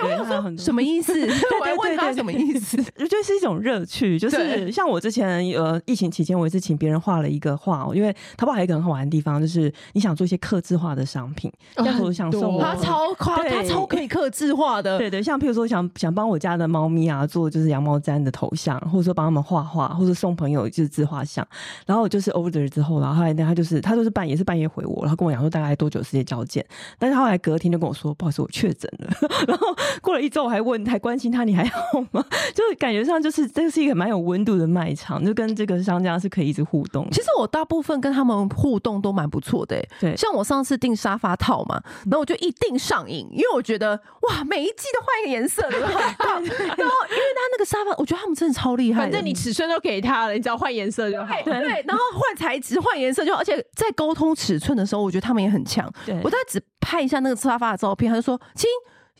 [0.56, 1.12] 什么意思？
[1.60, 2.76] 我还问他什么意思？
[2.96, 21.46] 我觉得是一种乐趣，就是像我之前呃疫情期间，我也是请别人画了一个画，因为淘宝还有一个很好玩的地方，就是你想做一些刻字化的商品，像我想送他超夸，他超可以刻字化的，对对，像譬如说想想帮我家的猫咪啊做就是羊毛毡的头像，或者说帮他们画画，或者送朋友就是自画像，
[21.86, 26.64] 然后就是 order 之后，然后后来他就是他就是半夜是半夜回我，然后跟我讲说大概多久时间交件，
[26.98, 29.74] 但是后来隔天就跟我说不好意思我确诊了， 然后。
[30.00, 32.22] 过了一周，我还问，还关心他，你还好吗？
[32.54, 37.08] 就是感觉上，就是这是一个蛮有温度的卖场，就跟这个商家是可以一直互动。
[37.10, 40.14] 其实我大部分跟他们互动都蛮不错的，对。
[40.16, 45.80] 像我上次订沙发套嘛，然后我就一定上瘾，因为我觉得哇，每一季都换一个颜色，对。
[45.80, 51.34] 然后因为他那个沙发，我觉得他们真的超厉害，反正你尺寸都给他了，你只要换颜色就好。
[51.44, 51.52] 对，
[51.86, 55.90] 然后换材质、换颜色就，而且在沟通尺寸的时候，我觉得他们也很强。
[56.04, 58.68] 对，我大概只拍一下那个沙发的照片，他就说亲。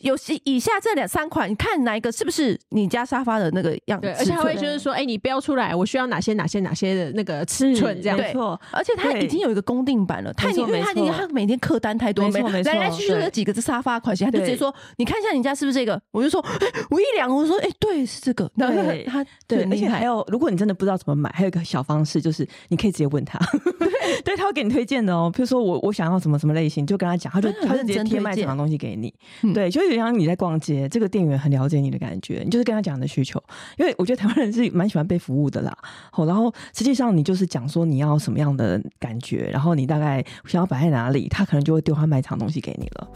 [0.01, 4.07] 有以下这两三款，你看哪一个是不是你家沙发的那个样子？
[4.07, 8.59] 对，而且他会就是说，哎、欸，你标出来，我需要哪些哪些哪些的那个尺寸，这样没错。
[8.71, 15.99] 而且他已经有一个公定版了，他已经因为他已经他每天客单太多，没错没错来来去去这几个这沙发款型，他就直接说，你看一下你家是不是这个？
[16.11, 16.43] 我就说，
[16.89, 18.51] 我一量，我说，哎、欸，对，是这个。
[18.55, 18.75] 然后
[19.07, 23.39] 他对，而且还有，如果你真的不知道怎么买，还有一个小方式，就是你可以直接问他，
[24.23, 25.31] 对， 他会给你推荐的哦。
[25.33, 29.13] 比如说我我想要什么什么类型，就跟他讲，他就他就直接贴卖什么东西给你。
[29.53, 30.87] 对，就有点像你在逛街。
[30.89, 33.41] 这个店员很了解你的感觉，你就是跟他讲的需求，
[33.77, 35.75] 因为我觉得台湾人是蛮喜欢被服务的啦。
[36.11, 43.07] 好，然后实际上你就是讲说你要什么样的感觉，然后你大概想要摆在哪里，他可能就会丢他卖场东西给你了。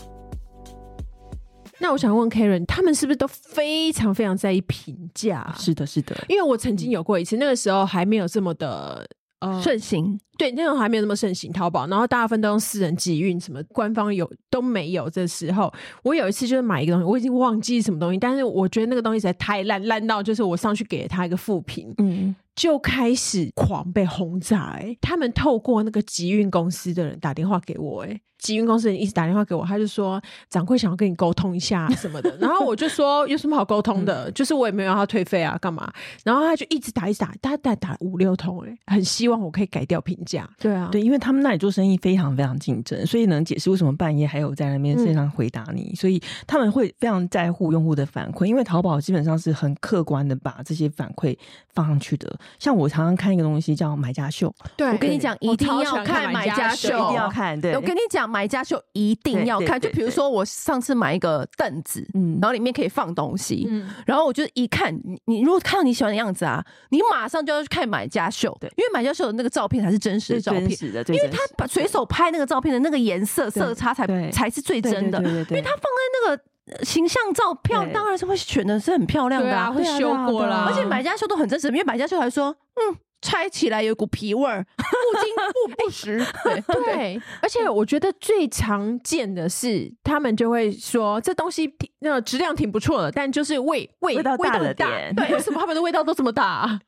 [1.82, 5.54] 那我想问 Karen，他们是不是都非常非常在意评价？
[5.58, 9.08] 是的，是的，因为我曾经有过一次，那个时候还没有这么的。
[9.39, 10.19] 呃，盛行。
[10.38, 15.10] 对，那种还没有那么盛行淘宝，然后大部分都用私人集运，什么官方有都没有。
[15.10, 15.71] 这时候，
[16.02, 24.98] 我有一次就是买一个东西，我已经忘记什么东西，但是我觉得那个东西实在太烂，烂到就是我上去给了他一个负评，嗯，就开始狂被轰炸，欸。
[25.00, 35.89] 他们透过那个集运公司的人打电话给我，欸，集运公司人一直打电话给我，他就说掌柜想要跟你沟通一下什么的，然后我就说有什么好沟通的，就是我也没有让他退费啊，干嘛？
[36.26, 40.50] 然后他就一直打一直打，大概打五六通，哎，很希望我可以改掉评价。
[40.60, 51.38] 对啊，对，因为他们那里做生意非常非常竞争，所以能解释为什么半夜还有在那边线上回答你，所以他们会非常在乎用户的反馈，因为淘宝基本上是很客观的把这些反馈
[51.74, 52.38] 放上去的。
[52.58, 57.60] 像我常常看一个东西叫买家秀，对，我跟你讲，一定要看买家秀，一定要看。
[57.60, 58.30] 对，我跟你讲。
[58.30, 76.44] 买家秀一定要看，就比如说我上次买一个凳子，嗯，然后里面可以放东西，嗯，然后我就一看，你你如果看到你喜欢的样子啊，你马上就要去看买家秀，对，因为买家秀的那个照片才是真实的照片，的因为他把随手拍那个照片的那个颜色色差才才是最真的，因为他放在那个
[76.84, 82.98] 形象照票，当然是会选的是很漂亮的啊，会修过啦，而且买家秀都很真实，因为买家秀还说，嗯。
[83.22, 86.26] 拆起来有股皮味儿，不经不不实。
[86.42, 95.14] 对 对，而且我觉得最常见的是，他们就会说这东西那个质量挺不错的，但就是味味味道大了点。
[95.14, 96.80] 对，为什么他们的味道都这么大啊？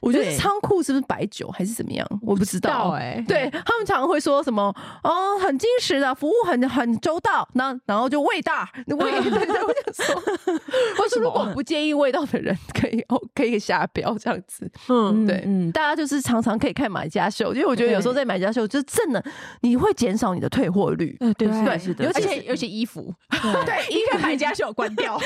[0.00, 2.06] 我觉得仓库是不是白酒还是怎么样？
[2.22, 2.90] 我不知道。
[2.90, 3.24] 哎、欸。
[3.28, 10.14] 对，他们常常会说什么哦，很矜持的服务很很周到，那然后就味大，味 对对，我就说，
[10.96, 14.70] 或是如果不介意味道的人可以哦可以下标这样子。
[14.88, 19.22] 嗯，对，嗯，大家就是常常可以看买家秀，因为我觉得有时候在买家秀就是真的
[19.60, 21.14] 你会减少你的退货率。
[21.20, 25.20] 对对对，是的，尤其尤其衣服，对， 一看买家秀关掉。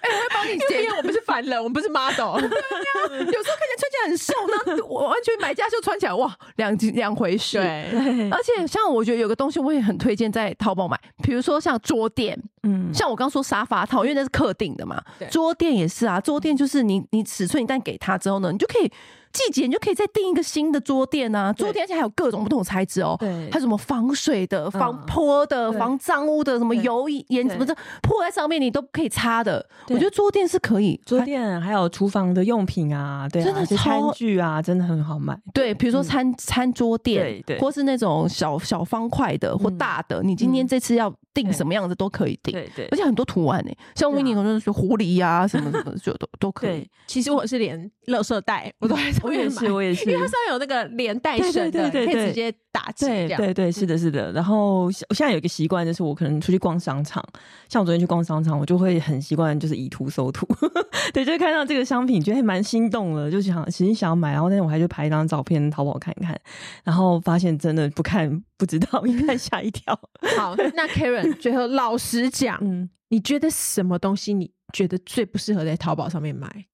[0.00, 3.08] 哎，我会帮你剪，因为我们是凡人，我们不是 model 对啊。
[3.10, 7.58] 有时候看起来穿起来很瘦，那我完全买家秀穿起来哇，两两回事。
[7.58, 18.90] 对，而且像我觉得有个东西我也很推荐在淘宝买，比如说像桌垫，嗯，像我刚说沙发套，因为那是客定的嘛，桌垫也是啊，桌垫就是你你尺寸一旦给他之后呢，你就可以。
[19.36, 29.64] 季节你就可以再订一个新的桌垫啊，桌垫而且还有各种不同的材质哦，对，还有什么防水的、防泼的、防脏污的，什么油盐什么的泼在上面你都可以擦的。
[29.88, 35.38] 我觉得桌垫是可以，桌垫还有厨房的用品啊，对，真的餐具啊，真的很好买。
[35.52, 46.88] 对，比如说餐餐桌垫，对，或是那种小小方块的或大的，你今天这次要订什么样子都可以定，对对，而且很多图案呢，像维尼可能是狐狸呀什么什么 就都都可以。
[47.06, 49.20] 其实我是连垃圾袋 我都还是。
[49.22, 53.28] 我也是，我也是，因为它上面有那个连带绳的，可以直接打结。
[53.28, 54.32] 对对对，是的，是的。
[54.32, 57.22] 然后我现在有一个习惯，就是我可能出去逛商场，
[57.68, 60.46] 像我昨天去逛商场，我就会很习惯就是以图搜图。
[61.12, 66.38] 对，就看到这个商品，觉得还蛮心动的，就想其实想要买，然后但是我还去拍一张照片淘宝看一看，
[66.84, 69.94] 然后发现真的不看不知道， 一看吓一跳。
[70.36, 76.66] 好，那 Karen 最后老实讲，嗯，你觉得什么东西你觉得最不适合在淘宝上面买？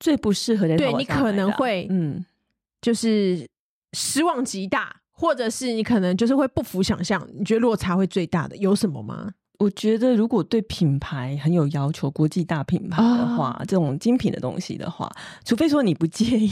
[0.00, 2.24] 最不适合在，对你可能会，嗯，
[2.80, 3.46] 就是
[3.92, 7.26] 失望极大，或者是你可能就是会不服想象。
[7.34, 9.32] 你觉得落差会最大的有什么吗？
[9.58, 15.10] 我觉得，如果对品牌很有要求，国际大品牌的话，哦、这种精品的东西的话，
[15.44, 16.50] 除非说你不介意，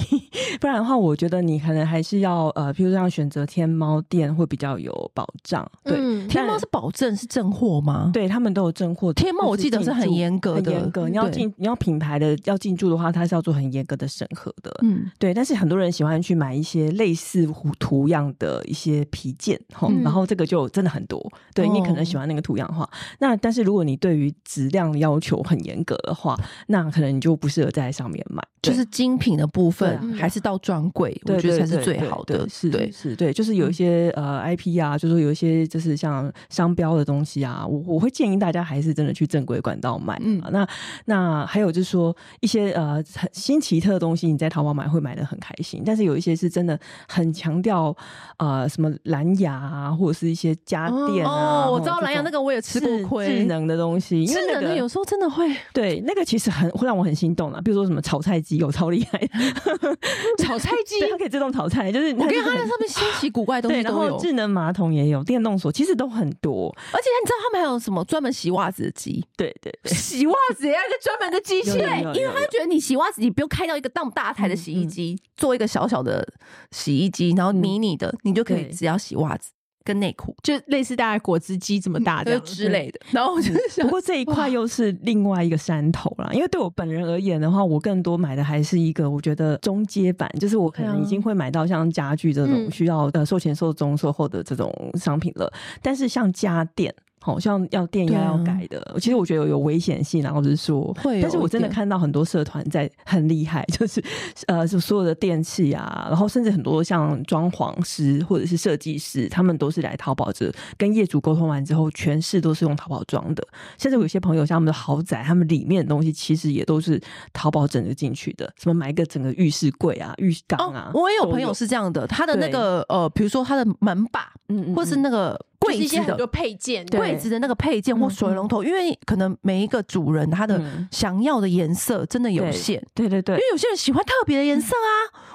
[0.60, 5.64] 不然的话，我觉得你可能还是要呃，譬如说选择天猫店会比较有保障。
[5.84, 8.10] 对，嗯、天猫是保证是正货吗？
[8.12, 9.12] 对他们都有正货。
[9.12, 11.08] 天猫我记得是很严格的，严格。
[11.08, 14.76] 你要进，你要品牌的要进驻的话，它是要做很严格的审核的。
[14.82, 15.32] 嗯，对。
[15.32, 21.24] 但是很多人喜欢去买一些类似图样的一些皮件，嗯、然后这个就真的很多。
[21.54, 22.88] 对，你可能喜欢那个图样的话。
[23.18, 26.36] 那但是如果你对于质量要求很严格的话，
[26.68, 28.42] 那可能你就不适合在上面买。
[28.62, 32.48] 就是精品的部分，还是到专柜，我觉得才是最好的。
[32.48, 40.20] 是，对，是，对，就是有一些呃 IP 啊，就是说有一些就是像商标的东西啊，我我会建议大家还是真的去正规管道买。
[40.20, 40.66] 嗯，那
[41.04, 45.84] 那还有就是说一些呃很新奇特的东西，你在淘宝买会买的很开心。
[45.86, 47.96] 但是有一些是真的很强调
[48.38, 51.66] 呃什么蓝牙啊，或者是一些家电啊。
[51.66, 53.26] 哦，我知道蓝牙那个我也吃过亏。
[53.26, 57.60] 智能的东西，智能的有时候真的会对那个其实很会让我很心动啊。
[57.64, 58.56] 比如说什么炒菜机。
[58.56, 59.28] 有超厉害的
[60.42, 64.02] 炒菜机，它可以自动炒菜，就是我觉得它在上面新奇古怪的东西 都有。
[64.02, 66.74] 然后智能马桶也有，电动锁其实都很多。
[66.90, 69.22] 而且你知道他们还有什么专门洗袜子的机？
[69.36, 76.26] 对对对，洗袜子也要一个专门的机器，因为他觉得你洗袜子，你不用开到一个那么大台的洗衣机，做一个小小的
[76.70, 79.50] 洗衣机，然后迷你的，你就可以只要洗袜子。
[79.86, 86.28] 跟内裤就类似大概果汁机这么大的之类的，然后我就想，不过这一块又是另外一个山头啦。
[86.32, 95.50] 因为对我本人而言的话，我更多买的还是一个我觉得中阶版，就是我可能已经会买到像家具这种需要呃售前售中售后的这种商品了。
[95.80, 96.92] 但是像家电。
[97.26, 104.00] 好像要电压要改的，其实我觉得有危险性，然后就是说，但是我真的看到很多社团在很厉害， 就是
[104.46, 113.44] 呃，就所有的电器啊，然后甚至很多像装潢师或者是设计师，他们都是来淘宝这跟业主沟通完之后，全市都是用淘宝装的。
[113.76, 120.92] 甚至有些朋友像他们的豪宅，他们里面的东西其实也都是淘宝整个进去的，什么买一个整个浴室柜啊、浴缸啊。
[120.94, 125.36] 我也有朋友是这样的，他的那个呃，比如说他的门把，嗯，或是那个。
[125.58, 134.88] 柜子的配件，柜子的那个配件或水龙头，因为可能每一个主人他的想要的颜色真的有限，对对对，因为有些人喜欢特别的颜色啊，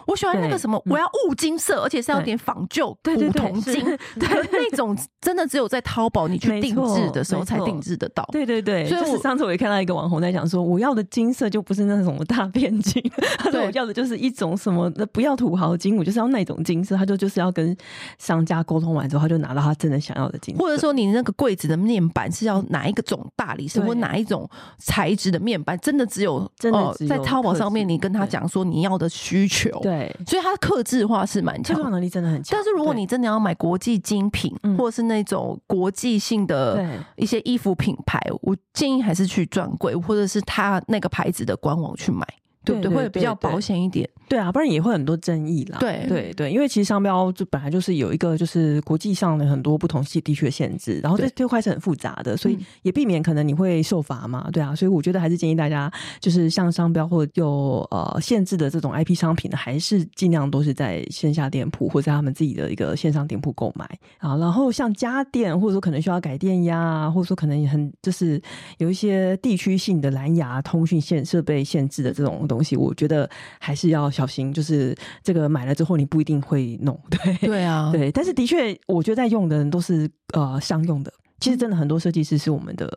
[0.08, 3.84] 我喜欢那个什么，我要雾金色，而且是要点仿旧古铜金，
[4.20, 8.88] 对那种真的只有在淘宝你去定制的时候才定制得到，对对对。
[8.88, 13.02] 所以我上次我也看到一个网红在讲说，我要的金色就不是那种大片金，
[13.40, 17.76] 他说我要的就是一种什么，不要土豪金，我就是要那种金色，他就就是要跟
[18.18, 20.56] 商家沟通完之后，他就拿到他真的想要的金。
[20.58, 25.78] 或者说你那个柜子的面板是要哪一个种大理石或哪一种材质的面板？
[25.80, 32.58] 真的只有真的在淘宝上面，你跟他讲说你要的需求，对，所以它的客制化是蛮强，能力真的很强。
[32.58, 42.26] 但是如果你真的要买国际精品，或者是那种国际性的一些衣服品牌，我建议还是去专柜或者是他那个牌子的官网去买。
[42.64, 42.92] 对不对？
[42.96, 44.08] 会比较保险一点。
[44.32, 45.78] 对啊，不然也会很多争议啦。
[45.82, 54.50] 对对对，因为其实商标就本来就是有一个就是国际上的很多不同系地区的限制，然后这这块是很复杂的，所以也避免可能你会受罚嘛。
[54.54, 63.86] 对啊，所以我觉得还是建议大家，就是像商标或者有呃限制的这种 IP 商品呢，还是尽量都是在线下店铺或者在他们自己的一个线上店铺购买
[64.20, 64.38] 啊。
[64.38, 68.42] 然后像家电或者说可能需要改电压啊，或者说可能也很就是
[68.78, 72.48] 有一些地区性的蓝牙通讯线设备限制的这种。
[72.48, 81.12] 东西我觉得还是要小心，就是这个买了之后你不一定会弄， 对对啊，对，但是的确，我觉得在用的人都是呃商用的。
[81.40, 82.88] 其实真的很多设计师是我们的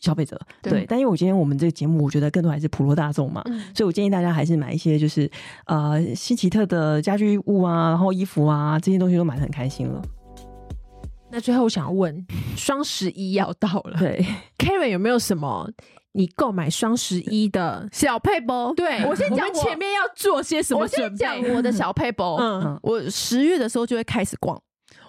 [0.00, 0.86] 消费者，对。
[0.88, 3.42] 但因为我今天我们这个节目，我觉得更多还是普罗大众嘛，
[3.74, 5.30] 所以我建议大家还是买一些就是
[5.66, 10.00] 呃新奇特的家居物啊，然后衣服啊这些东西都买得很开心了。
[11.30, 14.24] 那最后我想要问，双十一要到了，对
[14.56, 15.70] ，Karen 有没有什么
[16.12, 18.72] 你购买双十一的小配包？
[18.74, 21.06] 对， 我先讲前面要做些什么准备。
[21.06, 22.36] 我先讲我的小配包。
[22.36, 24.60] 嗯，我十月的时候就会开始逛。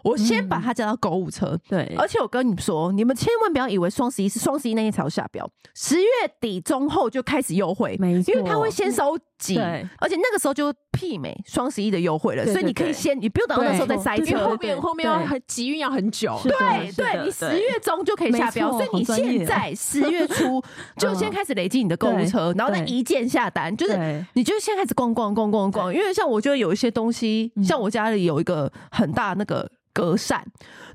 [0.04, 6.08] 我先把它加到购物车，嗯、对，而且我跟你们说，你们千万不要以为双十一是双十一那天才会下标，十月
[6.40, 20.64] 底中后就开始优惠，没错，因为它会先收集，对，而且那个时候就媲美双十一的优惠了，所以你可以先，你不用等到那时候再塞车，因为后面后面要很集运要很久，对对，对，你十月中就可以下标，所以你现在十月初
[20.98, 29.70] 就先开始累积你的购物车，然后再一键下单，就是你就先开始逛逛逛逛逛，因为像我觉得有一些东西，像我家里有一个很大那个。
[29.94, 30.46] 格扇，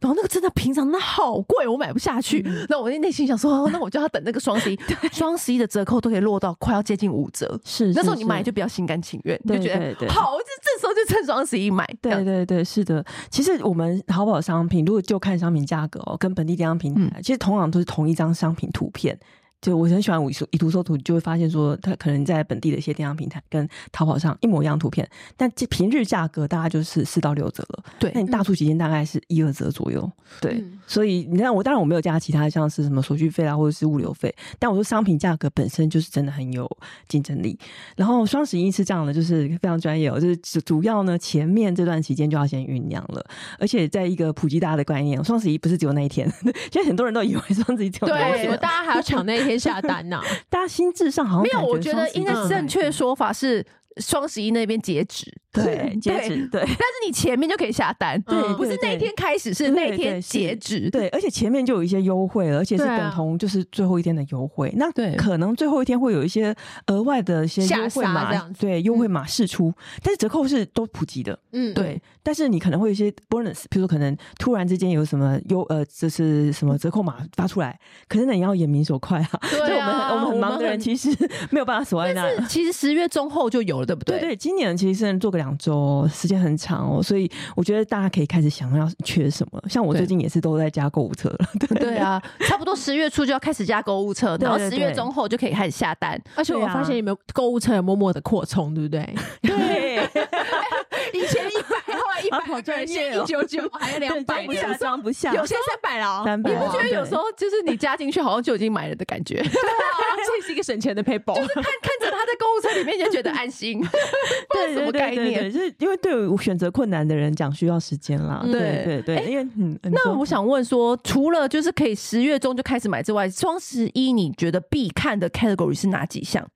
[0.01, 2.43] 然后那个真的平常那好贵，我买不下去。
[2.69, 4.79] 那、嗯、我内心想说，那我就要等那个双十一，
[5.13, 7.59] 双十一的折扣都可以落到快要接近五折。
[7.65, 11.87] 是，是，是，那时候你买就比较心甘情愿，就觉得好，就这时候就趁双十一买。
[12.01, 13.05] 对对对，是的。
[13.31, 19.19] 其实我们淘宝商品，如果就看商品价格哦，跟本地电商平台，嗯、其实同样都是同一张商品图片。
[19.67, 20.21] 就我很喜欢
[20.53, 27.83] 以图搜图，就会发现说，它可能在本地的一些电商平台跟淘宝上一模一样图片，但这平日价格大概就是四到六折了。
[27.99, 30.09] 对，那你大促期间大概是一二折左右。
[30.41, 36.71] 对，嗯、所以你看我当然我没有加其他像是什么手续费啊，或者是物流费，但我说商品价格本身就是真的很有
[37.09, 37.59] 竞争力。
[37.97, 43.25] 然后双十一是这样的，就是非常专业哦，就是主主要呢前面这段期间就要先酝酿了，
[43.59, 46.33] 而且在一个普及大家的观念，双十一不是只有那一天，
[46.71, 49.56] 现在很多人都以为双十一只有那一天，对，大家还要抢那一天。
[49.59, 51.67] 下单呐、啊， 大家心智上好像没有。
[51.67, 53.65] 我觉得应该正确说法是
[53.99, 55.33] 双十一那边截止。
[55.57, 66.55] 对，截止对，但是你前面就可以下单，对，不是那一天开始，是那天截止，对，而且前面就有一些优惠了，而且是等同就是最后一天的优惠，那可能最后一天会有一些
[66.89, 69.73] 额外的一些优惠码，对，优惠码试出，
[70.03, 81.09] 但是折扣是都普及的，嗯，对，但是你可能会有一些 bonus，比如说可能突然之间有什么优呃，这是什么折扣码发出来，可是那你要眼明手快啊，对啊， 我们我们很忙的人其实
[81.51, 84.21] 没有办法锁在那，其实十月中后就有了，对不对？
[84.21, 85.47] 对，今年其实是做个两。
[85.47, 89.63] 两周时间很长哦，所以我觉得大家可以开始想要缺什么。
[89.69, 96.21] 像我最近也是都在加购物车了， 对，对啊，差不多十月初就要开始加购物车，然后十月中后就可以开始下单。
[96.35, 99.15] 而且我发现你们购物车有默默的扩充，对不对？
[99.43, 100.03] 对，
[101.15, 106.25] 以前一百，后来一百， 好专业，一九九，还有两百，不下装不下，有些三百了。
[106.39, 109.37] 你不觉得有时候就是你加进去，好像就已经买了的感觉？
[109.37, 109.95] 对啊，
[110.27, 111.63] 这是一个省钱的 paper，，就是看
[112.01, 113.81] 看在购物车里面就觉得安心。
[114.53, 115.51] 对，什么概念？
[115.53, 118.43] 就是因为对于选择困难的人讲，需要时间啦。
[118.45, 126.47] 对对对，因为嗯，那我想问说，除了就是可以十月中就开始买之外，双十一你觉得必看的 category 是哪几项？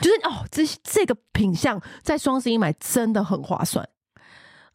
[0.00, 3.88] 就是哦，这这个品相在双十一买真的很划算。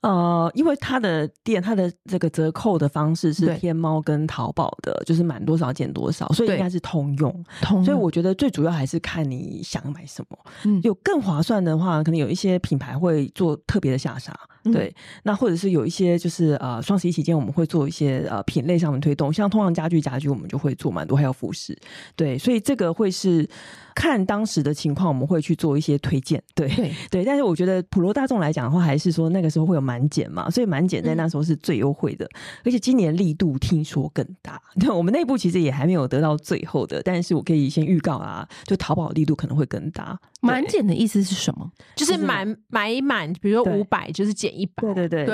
[0.05, 7.31] 呃，因为它的店，它的这个折扣的方式是天猫跟淘宝的，就是满多少减多少，所以应该是通用。
[7.59, 10.37] 通用，所以我觉得最主要还是看你想买什么。
[10.63, 14.31] 嗯，有更划算的话，可能有一些品牌会做特别的下杀。
[14.71, 14.93] 对，
[15.23, 21.77] 那或者是有一些就是呃，双十一期间我们会做一些呃品类上的推动，像通常家具家居我们就会做蛮多，还有服饰。
[22.15, 23.47] 对，所以这个会是
[23.93, 26.41] 看当时的情况，我们会去做一些推荐。
[26.53, 32.29] 对对，对，但是我觉得普罗大众来讲的话，还是说那个时候会有满减嘛，所以满减在那时候是最优惠的，嗯、
[32.65, 34.61] 而且今年力度听说更大。
[34.79, 40.17] 对，我们内部其实也还没有得到最后的，但是我可以先预告啊，就淘宝力度可能会更大。
[40.41, 41.71] 满减的意思是什么？
[41.95, 44.81] 就是满买满，比如说五百，就是减一百。
[44.93, 45.25] 对对对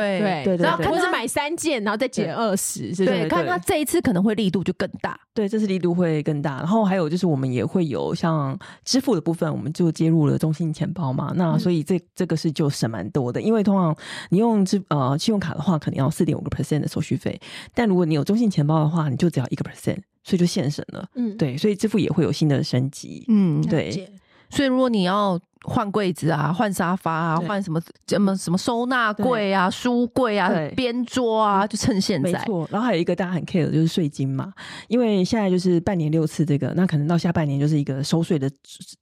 [0.43, 0.57] 对对。
[0.57, 3.27] 然后或者买三件，然后再减二十，是不是？
[3.27, 5.19] 看他这一次可能会力度就更大。
[5.33, 6.57] 对，这次力度会更大。
[6.57, 11.31] 然后还有就是，我们也会有像支付的部分，我们就接入了中信钱包嘛。
[11.35, 13.95] 那所以这这个是就省蛮多的，因为通常
[14.29, 17.39] 你用支呃信用卡的话，可能要四点五个 percent 的手续费，
[17.73, 21.07] 但如果你有中信钱包的话，你就只要一个 percent，所以就现省了。
[21.15, 23.25] 嗯，对，所以支付也会有新的升级。
[23.27, 24.11] 嗯，对。
[24.49, 32.31] 所以，如果你要换柜子啊，换沙发啊，换什么什么什么收纳柜啊、书柜啊、边桌啊，就趁现在。
[32.31, 32.67] 没错。
[32.71, 34.51] 然后还有一个大家很 care 的就是税金嘛，
[34.87, 38.49] 因为现在就是半年六次这个，那可能到下半年就是一个收税的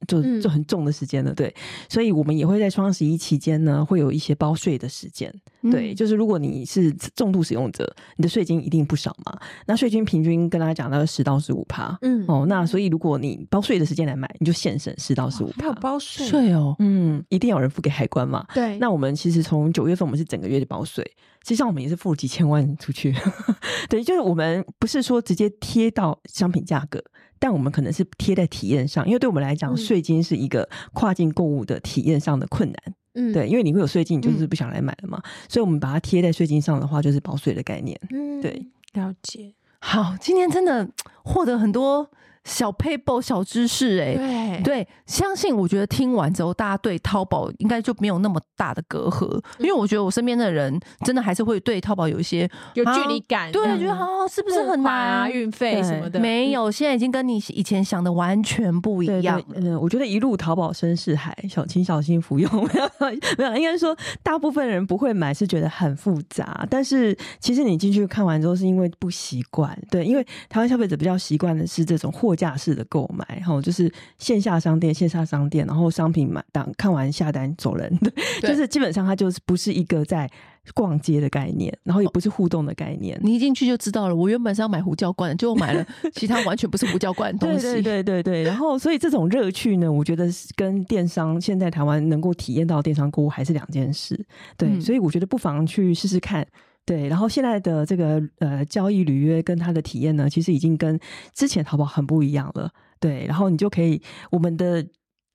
[0.07, 1.53] 就就很重的时间了，对。
[1.87, 5.33] 所以我们也会在双十一期间呢，会有一些包税的时间。
[5.71, 9.37] 对，就是如果你是重度使用者，你的税金一定不少嘛。
[9.65, 11.97] 那税金平均跟大家讲到十到十五趴。
[12.01, 12.23] 嗯。
[12.27, 15.63] 哦，那所以如果你包税的时间来买，你就现省十到十五趴。
[15.63, 16.48] 还有包税。
[16.49, 18.45] 对哦，嗯，一定有人付给海关嘛？
[18.53, 18.77] 对。
[18.79, 21.03] 那我们其实从九月份，我们是整个月的保税，
[21.43, 23.13] 实际上我们也是付了几千万出去。
[23.89, 27.03] 对，就是我们不是说直接贴到商品价格，
[27.37, 32.95] 但我们可能是贴在体验上，因为对我们来讲，税金是一个跨境购物的体验上的困难。
[33.13, 37.99] 嗯，对，因为你会有税金，你就是不想来买了嘛，嗯、所以我们把它贴在税金上的话，就是保税的概念。
[38.11, 39.53] 嗯，对，了解。
[39.81, 40.87] 好，今天真的
[41.23, 42.09] 获得很多。
[42.49, 55.29] 小撇步小知识哎、欸，对对，相信我觉得听完之后，大家对淘宝应该就没有那么大的隔阂，因为我觉得我身边的人真的还是会对淘宝有一些有距离感，对，觉得好是不是很难啊？
[55.29, 59.41] 运费什么的没有，现在已经跟你以前想的完全不一样。
[59.53, 62.49] 嗯，我觉得一路淘宝深似海，小请小心服用。
[63.37, 66.65] 没有，应该说大部分人不会买，是觉得很复杂。
[66.69, 69.77] 但是其实你进去看完之后，是因为不习惯。
[69.89, 77.93] 对，因为台湾消费者比较习惯的是这种货架式的购买，然后就是线下商店、线下商店，然后商品买当看完下单走人，
[78.39, 80.29] 对，就是基本上它就是不是一个在
[80.73, 83.17] 逛街的概念，然后也不是互动的概念。
[83.17, 85.85] 哦、你一进去就知道了，我原本是要买胡椒罐，结果买了
[86.15, 87.63] 其他完全不是胡椒罐的东西。
[87.63, 94.15] 对对对对，然后所以这种乐趣呢，我觉得跟电商现在台湾能够体验到电商购物还是两件事。
[94.57, 96.47] 对，嗯、所以我觉得不妨去试试看。
[96.89, 100.99] 对，然后现在的这个呃交易履约跟它的体验呢，其实已经跟
[101.35, 102.67] 之前淘宝很不一样了。
[102.99, 104.83] 对，然后你就可以，我们的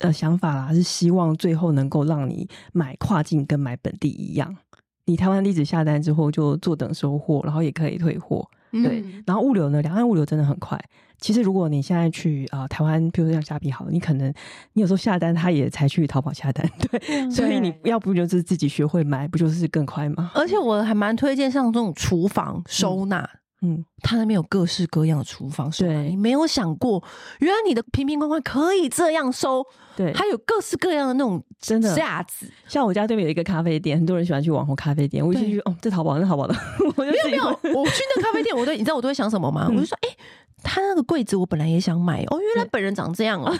[0.01, 4.57] 呃想法啦是希望最后能够让你买跨境跟买本地一样，
[5.05, 8.51] 你台湾地址下单之后就坐等收货，然后也可以退货。
[8.83, 10.79] 对，嗯、然后物流呢，两岸物流真的很快。
[11.19, 14.33] 其实如果你现在去啊、呃、台湾，譬如说像虾皮好了，你可能
[14.73, 16.99] 你有时候下单，他也才去淘宝下单，对。
[16.99, 20.33] 对，所以你要不就是自己学会买，不就是更快吗？
[20.35, 23.21] 而且我还蛮推荐像这种厨房收纳。
[23.21, 27.03] 嗯嗯，他那边有各式各样的厨房，对，你没有想过，
[27.39, 29.65] 原来你的瓶瓶罐罐可以这样收，
[29.97, 31.95] 对，还有各式各样的那种真的。
[31.95, 32.47] 架子。
[32.69, 36.55] 像我家对面有一个咖啡店，很多人喜欢去网红咖啡店，我一进去，哦，这淘宝，那淘宝的，
[36.99, 39.67] 没有没有，我去那咖啡店，我都 你知道我都会想什么吗？
[39.73, 40.09] 我就说，哎，
[40.63, 43.51] 他那个柜子我本来也想买，哦，原来本人长这样哦。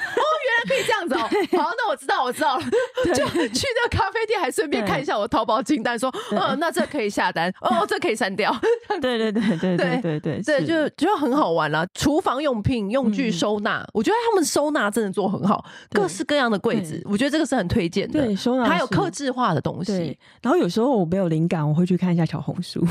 [0.65, 1.21] 可以这样子哦。
[1.59, 2.63] 好那我知道我知道了。
[3.05, 7.53] 就去那个咖啡店还顺便看一下我淘宝清单说哦那这可以下单。
[7.61, 8.55] 哦这可以删掉。
[9.01, 13.87] 对对对对对对对这就就很好玩了厨房用品用具收纳。
[13.93, 18.21] 我觉得他们收纳真的做很好各式各样的柜子我觉得这个是很推荐的。
[18.21, 20.17] 对收纳还有克制化的东西。
[20.43, 22.85] 然后有时候我没有灵感我会去看一下小红书。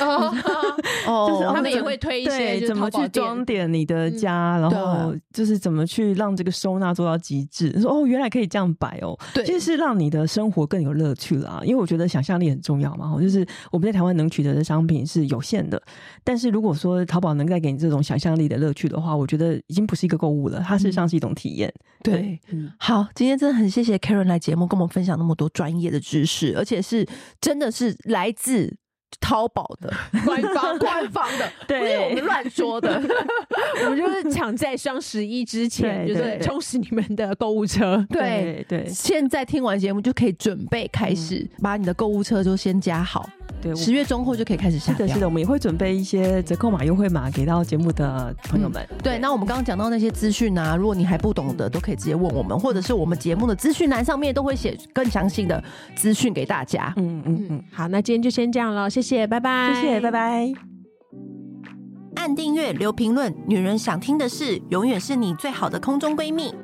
[0.00, 0.34] 哦。
[1.28, 11.60] 就是他们也会推一些怎么去装点你的家然后就是怎么去让这个收纳做到极致，说哦，原来可以这样摆哦，对，就是让你的生活更有乐趣了啊。
[11.64, 15.82] 因为我觉得想象力很重要嘛，就是我们在台湾能取得的商品是有限的，
[16.22, 21.68] 但是如果说淘宝能带给你这种想象力的乐趣的话，我觉得已经不是一个购物了，它事实上是一种体验。
[21.68, 27.06] 嗯、对，嗯，好，今天真的很谢谢 Karen 来节目跟我们分享那么多专业的知识，而且是
[27.40, 28.76] 真的是来自。
[29.20, 29.92] 淘宝的。
[30.24, 33.00] 官方官方的， 对，不是我们乱说的，
[33.84, 38.04] 我们就是抢在双十一之前，就是充实你们的购物车。
[38.10, 43.28] 对对，现在听完节目就可以准备开始，把你的购物车就先加好。
[43.62, 45.08] 对，十月中后就可以开始下单。
[45.08, 48.86] 是的，我们也会准备一些折扣码、优惠码给到节目的朋友们。
[49.02, 55.62] 对，那我们刚刚讲到那些资讯啊，如果你还不懂的，都可以直接问我们，或者是我们节目的资讯栏上面都会写更详细的
[55.96, 56.92] 资讯给大家。
[56.96, 59.04] 嗯嗯嗯，好，那今天就先这样了，谢谢。
[59.04, 59.74] 谢谢，拜拜。
[59.74, 60.52] 谢谢，拜拜。
[62.16, 66.54] 按订阅，留评论，女人想听的事，永远是你最好的空中闺蜜。